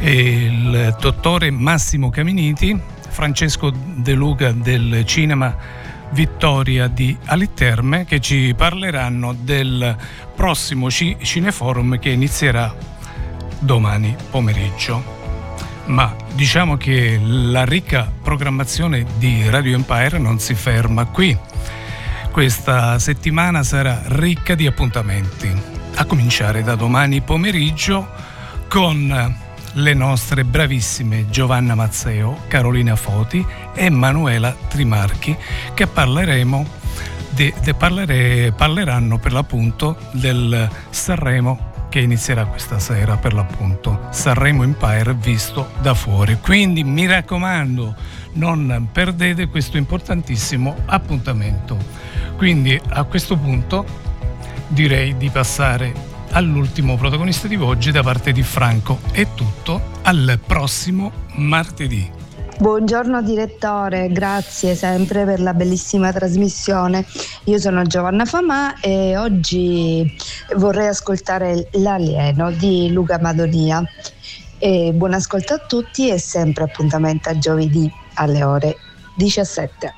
il 0.00 0.96
dottore 0.98 1.50
Massimo 1.50 2.08
Caminiti, 2.08 2.78
Francesco 3.08 3.70
De 3.70 4.14
Luca 4.14 4.52
del 4.52 5.04
cinema 5.04 5.54
Vittoria 6.12 6.88
di 6.88 7.16
Alitterme 7.26 8.04
che 8.04 8.18
ci 8.18 8.54
parleranno 8.56 9.34
del 9.38 9.94
prossimo 10.34 10.90
ci- 10.90 11.16
Cineforum 11.20 11.98
che 11.98 12.10
inizierà 12.10 12.74
domani 13.58 14.16
pomeriggio. 14.30 15.20
Ma 15.86 16.14
diciamo 16.34 16.76
che 16.76 17.20
la 17.22 17.64
ricca 17.64 18.10
programmazione 18.22 19.04
di 19.18 19.48
Radio 19.50 19.74
Empire 19.74 20.18
non 20.18 20.38
si 20.38 20.54
ferma 20.54 21.04
qui. 21.04 21.36
Questa 22.32 22.98
settimana 22.98 23.62
sarà 23.62 24.00
ricca 24.06 24.54
di 24.54 24.66
appuntamenti, 24.66 25.52
a 25.96 26.04
cominciare 26.06 26.62
da 26.62 26.74
domani 26.76 27.20
pomeriggio 27.20 28.08
con 28.68 29.36
le 29.74 29.94
nostre 29.94 30.42
bravissime 30.42 31.28
Giovanna 31.28 31.74
Mazzeo, 31.74 32.44
Carolina 32.48 32.96
Foti 32.96 33.44
e 33.74 33.90
Manuela 33.90 34.56
Trimarchi 34.66 35.36
che 35.74 35.86
parleremo 35.86 36.66
de- 37.30 37.52
de- 37.62 37.74
parlere- 37.74 38.52
parleranno 38.56 39.18
per 39.18 39.32
l'appunto 39.34 39.98
del 40.12 40.68
Sanremo 40.88 41.70
che 41.90 42.00
inizierà 42.00 42.46
questa 42.46 42.78
sera 42.78 43.18
per 43.18 43.34
l'appunto 43.34 44.06
Sanremo 44.10 44.62
Empire 44.62 45.12
visto 45.12 45.72
da 45.82 45.92
fuori. 45.92 46.38
Quindi 46.40 46.82
mi 46.82 47.06
raccomando, 47.06 47.94
non 48.34 48.88
perdete 48.92 49.48
questo 49.48 49.76
importantissimo 49.76 50.74
appuntamento. 50.86 51.76
Quindi 52.36 52.80
a 52.88 53.04
questo 53.04 53.36
punto 53.36 53.84
direi 54.68 55.16
di 55.16 55.28
passare 55.28 55.92
all'ultimo 56.32 56.96
protagonista 56.96 57.46
di 57.46 57.56
oggi 57.56 57.90
da 57.90 58.02
parte 58.02 58.32
di 58.32 58.42
Franco. 58.42 58.98
È 59.12 59.26
tutto, 59.34 59.80
al 60.02 60.38
prossimo 60.44 61.12
martedì. 61.34 62.20
Buongiorno 62.58 63.22
direttore, 63.22 64.08
grazie 64.08 64.76
sempre 64.76 65.24
per 65.24 65.40
la 65.40 65.52
bellissima 65.52 66.12
trasmissione. 66.12 67.04
Io 67.44 67.58
sono 67.58 67.82
Giovanna 67.82 68.24
Famà 68.24 68.78
e 68.80 69.16
oggi 69.16 70.16
vorrei 70.56 70.86
ascoltare 70.86 71.68
L'alieno 71.72 72.52
di 72.52 72.92
Luca 72.92 73.18
Madonia. 73.20 73.82
E 74.64 74.92
buon 74.92 75.12
ascolto 75.12 75.54
a 75.54 75.58
tutti 75.58 76.08
e 76.08 76.18
sempre 76.18 76.62
appuntamento 76.62 77.28
a 77.28 77.36
giovedì 77.36 77.92
alle 78.14 78.44
ore 78.44 78.76
17. 79.16 79.92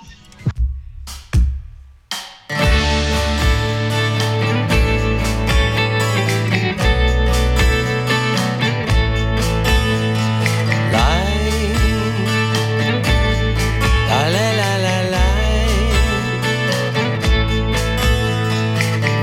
La 14.17 14.29
la 14.31 14.53
la 14.55 14.77
la 14.79 15.03
la. 15.11 15.23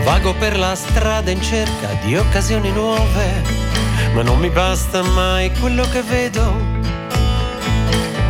Vago 0.03 0.35
per 0.35 0.55
la 0.55 0.75
strada 0.75 1.31
in 1.31 1.41
cerca 1.41 1.87
di 2.03 2.15
occasioni 2.15 2.69
nuove, 2.69 3.60
ma 4.13 4.21
non 4.23 4.39
mi 4.39 4.49
basta 4.49 5.01
mai 5.03 5.51
quello 5.59 5.87
che 5.89 6.01
vedo. 6.01 6.79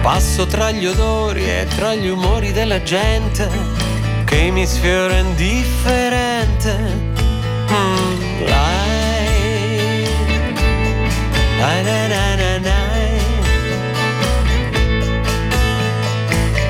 Passo 0.01 0.45
tra 0.45 0.71
gli 0.71 0.86
odori 0.86 1.43
e 1.43 1.67
tra 1.75 1.93
gli 1.93 2.07
umori 2.07 2.51
della 2.51 2.82
gente 2.82 3.49
che 4.25 4.49
mi 4.51 4.65
sfiora 4.65 5.17
indifferente. 5.17 6.77
Mm, 7.71 8.43
lei, 8.45 10.07
la 11.59 11.82
na 11.82 12.07
na 12.07 12.36
na 12.36 12.57
na. 12.57 12.79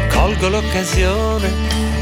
Colgo 0.10 0.50
l'occasione 0.50 1.50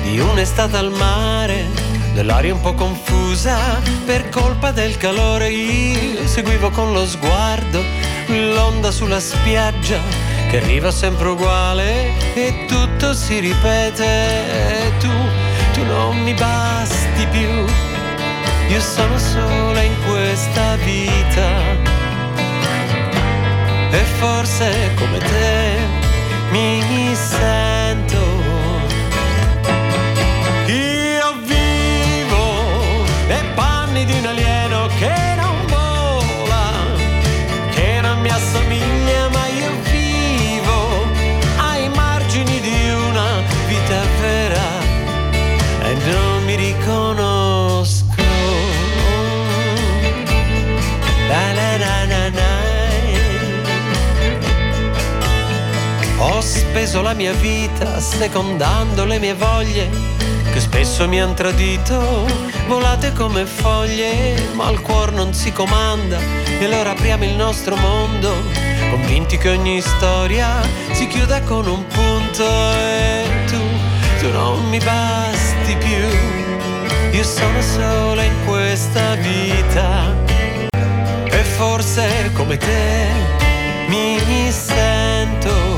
di 0.03 0.19
un'estate 0.19 0.77
al 0.77 0.91
mare 0.91 1.78
Nell'aria 2.19 2.53
un 2.53 2.59
po' 2.59 2.73
confusa 2.73 3.79
per 4.05 4.27
colpa 4.27 4.71
del 4.71 4.97
calore 4.97 5.51
io 5.51 6.27
seguivo 6.27 6.69
con 6.69 6.91
lo 6.91 7.07
sguardo 7.07 7.81
l'onda 8.27 8.91
sulla 8.91 9.21
spiaggia 9.21 10.01
che 10.49 10.57
arriva 10.57 10.91
sempre 10.91 11.29
uguale 11.29 12.11
e 12.33 12.65
tutto 12.67 13.13
si 13.13 13.39
ripete 13.39 14.03
e 14.03 14.97
tu, 14.99 15.07
tu 15.71 15.85
non 15.85 16.17
mi 16.21 16.33
basti 16.33 17.25
più. 17.31 17.65
Io 18.67 18.81
sono 18.81 19.17
sola 19.17 19.81
in 19.81 19.95
questa 20.05 20.75
vita 20.75 21.47
e 23.91 24.03
forse 24.19 24.93
come 24.97 25.19
te 25.19 25.77
mi 26.51 27.15
sento. 27.15 28.38
Speso 56.69 57.01
la 57.01 57.15
mia 57.15 57.33
vita 57.33 57.99
secondando 57.99 59.03
le 59.03 59.17
mie 59.17 59.33
voglie 59.33 59.89
che 60.53 60.59
spesso 60.59 61.07
mi 61.07 61.19
han 61.19 61.33
tradito, 61.33 62.27
volate 62.67 63.11
come 63.13 63.45
foglie, 63.45 64.35
ma 64.53 64.69
il 64.69 64.79
cuore 64.81 65.11
non 65.11 65.33
si 65.33 65.51
comanda 65.51 66.17
e 66.59 66.65
allora 66.65 66.91
apriamo 66.91 67.23
il 67.23 67.35
nostro 67.35 67.75
mondo, 67.75 68.31
convinti 68.91 69.37
che 69.37 69.49
ogni 69.49 69.81
storia 69.81 70.61
si 70.91 71.07
chiuda 71.07 71.41
con 71.41 71.67
un 71.67 71.85
punto 71.87 72.43
e 72.43 73.23
tu, 73.47 73.61
tu 74.19 74.31
non 74.31 74.69
mi 74.69 74.79
basti 74.79 75.75
più, 75.75 77.17
io 77.17 77.23
sono 77.23 77.61
sola 77.61 78.23
in 78.23 78.45
questa 78.45 79.15
vita 79.15 80.15
e 81.25 81.43
forse 81.57 82.31
come 82.33 82.57
te 82.57 83.07
mi 83.87 84.51
sento. 84.51 85.68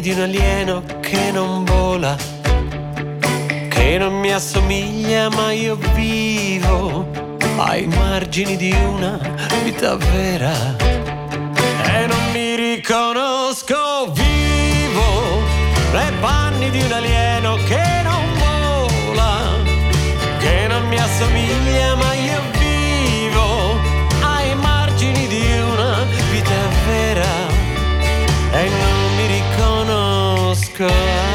Di 0.00 0.12
un 0.12 0.20
alieno 0.20 0.82
che 1.00 1.19
non 4.00 4.18
mi 4.18 4.32
assomiglia 4.32 5.28
ma 5.28 5.52
io 5.52 5.76
vivo 5.92 7.06
ai 7.58 7.86
margini 7.86 8.56
di 8.56 8.72
una 8.72 9.20
vita 9.62 9.94
vera. 9.96 10.50
E 11.84 12.06
non 12.06 12.30
mi 12.32 12.56
riconosco 12.56 14.10
vivo 14.12 15.42
nei 15.92 16.12
panni 16.18 16.70
di 16.70 16.80
un 16.80 16.92
alieno 16.92 17.56
che 17.68 17.84
non 18.02 18.24
vola 18.38 19.52
che 20.38 20.66
non 20.66 20.88
mi 20.88 20.96
assomiglia 20.96 21.94
ma 21.96 22.14
io 22.14 22.40
vivo 22.58 23.78
ai 24.22 24.54
margini 24.54 25.26
di 25.26 25.44
una 25.72 26.06
vita 26.30 26.60
vera. 26.86 27.32
E 28.52 28.66
non 28.66 29.14
mi 29.16 29.26
riconosco. 29.26 31.29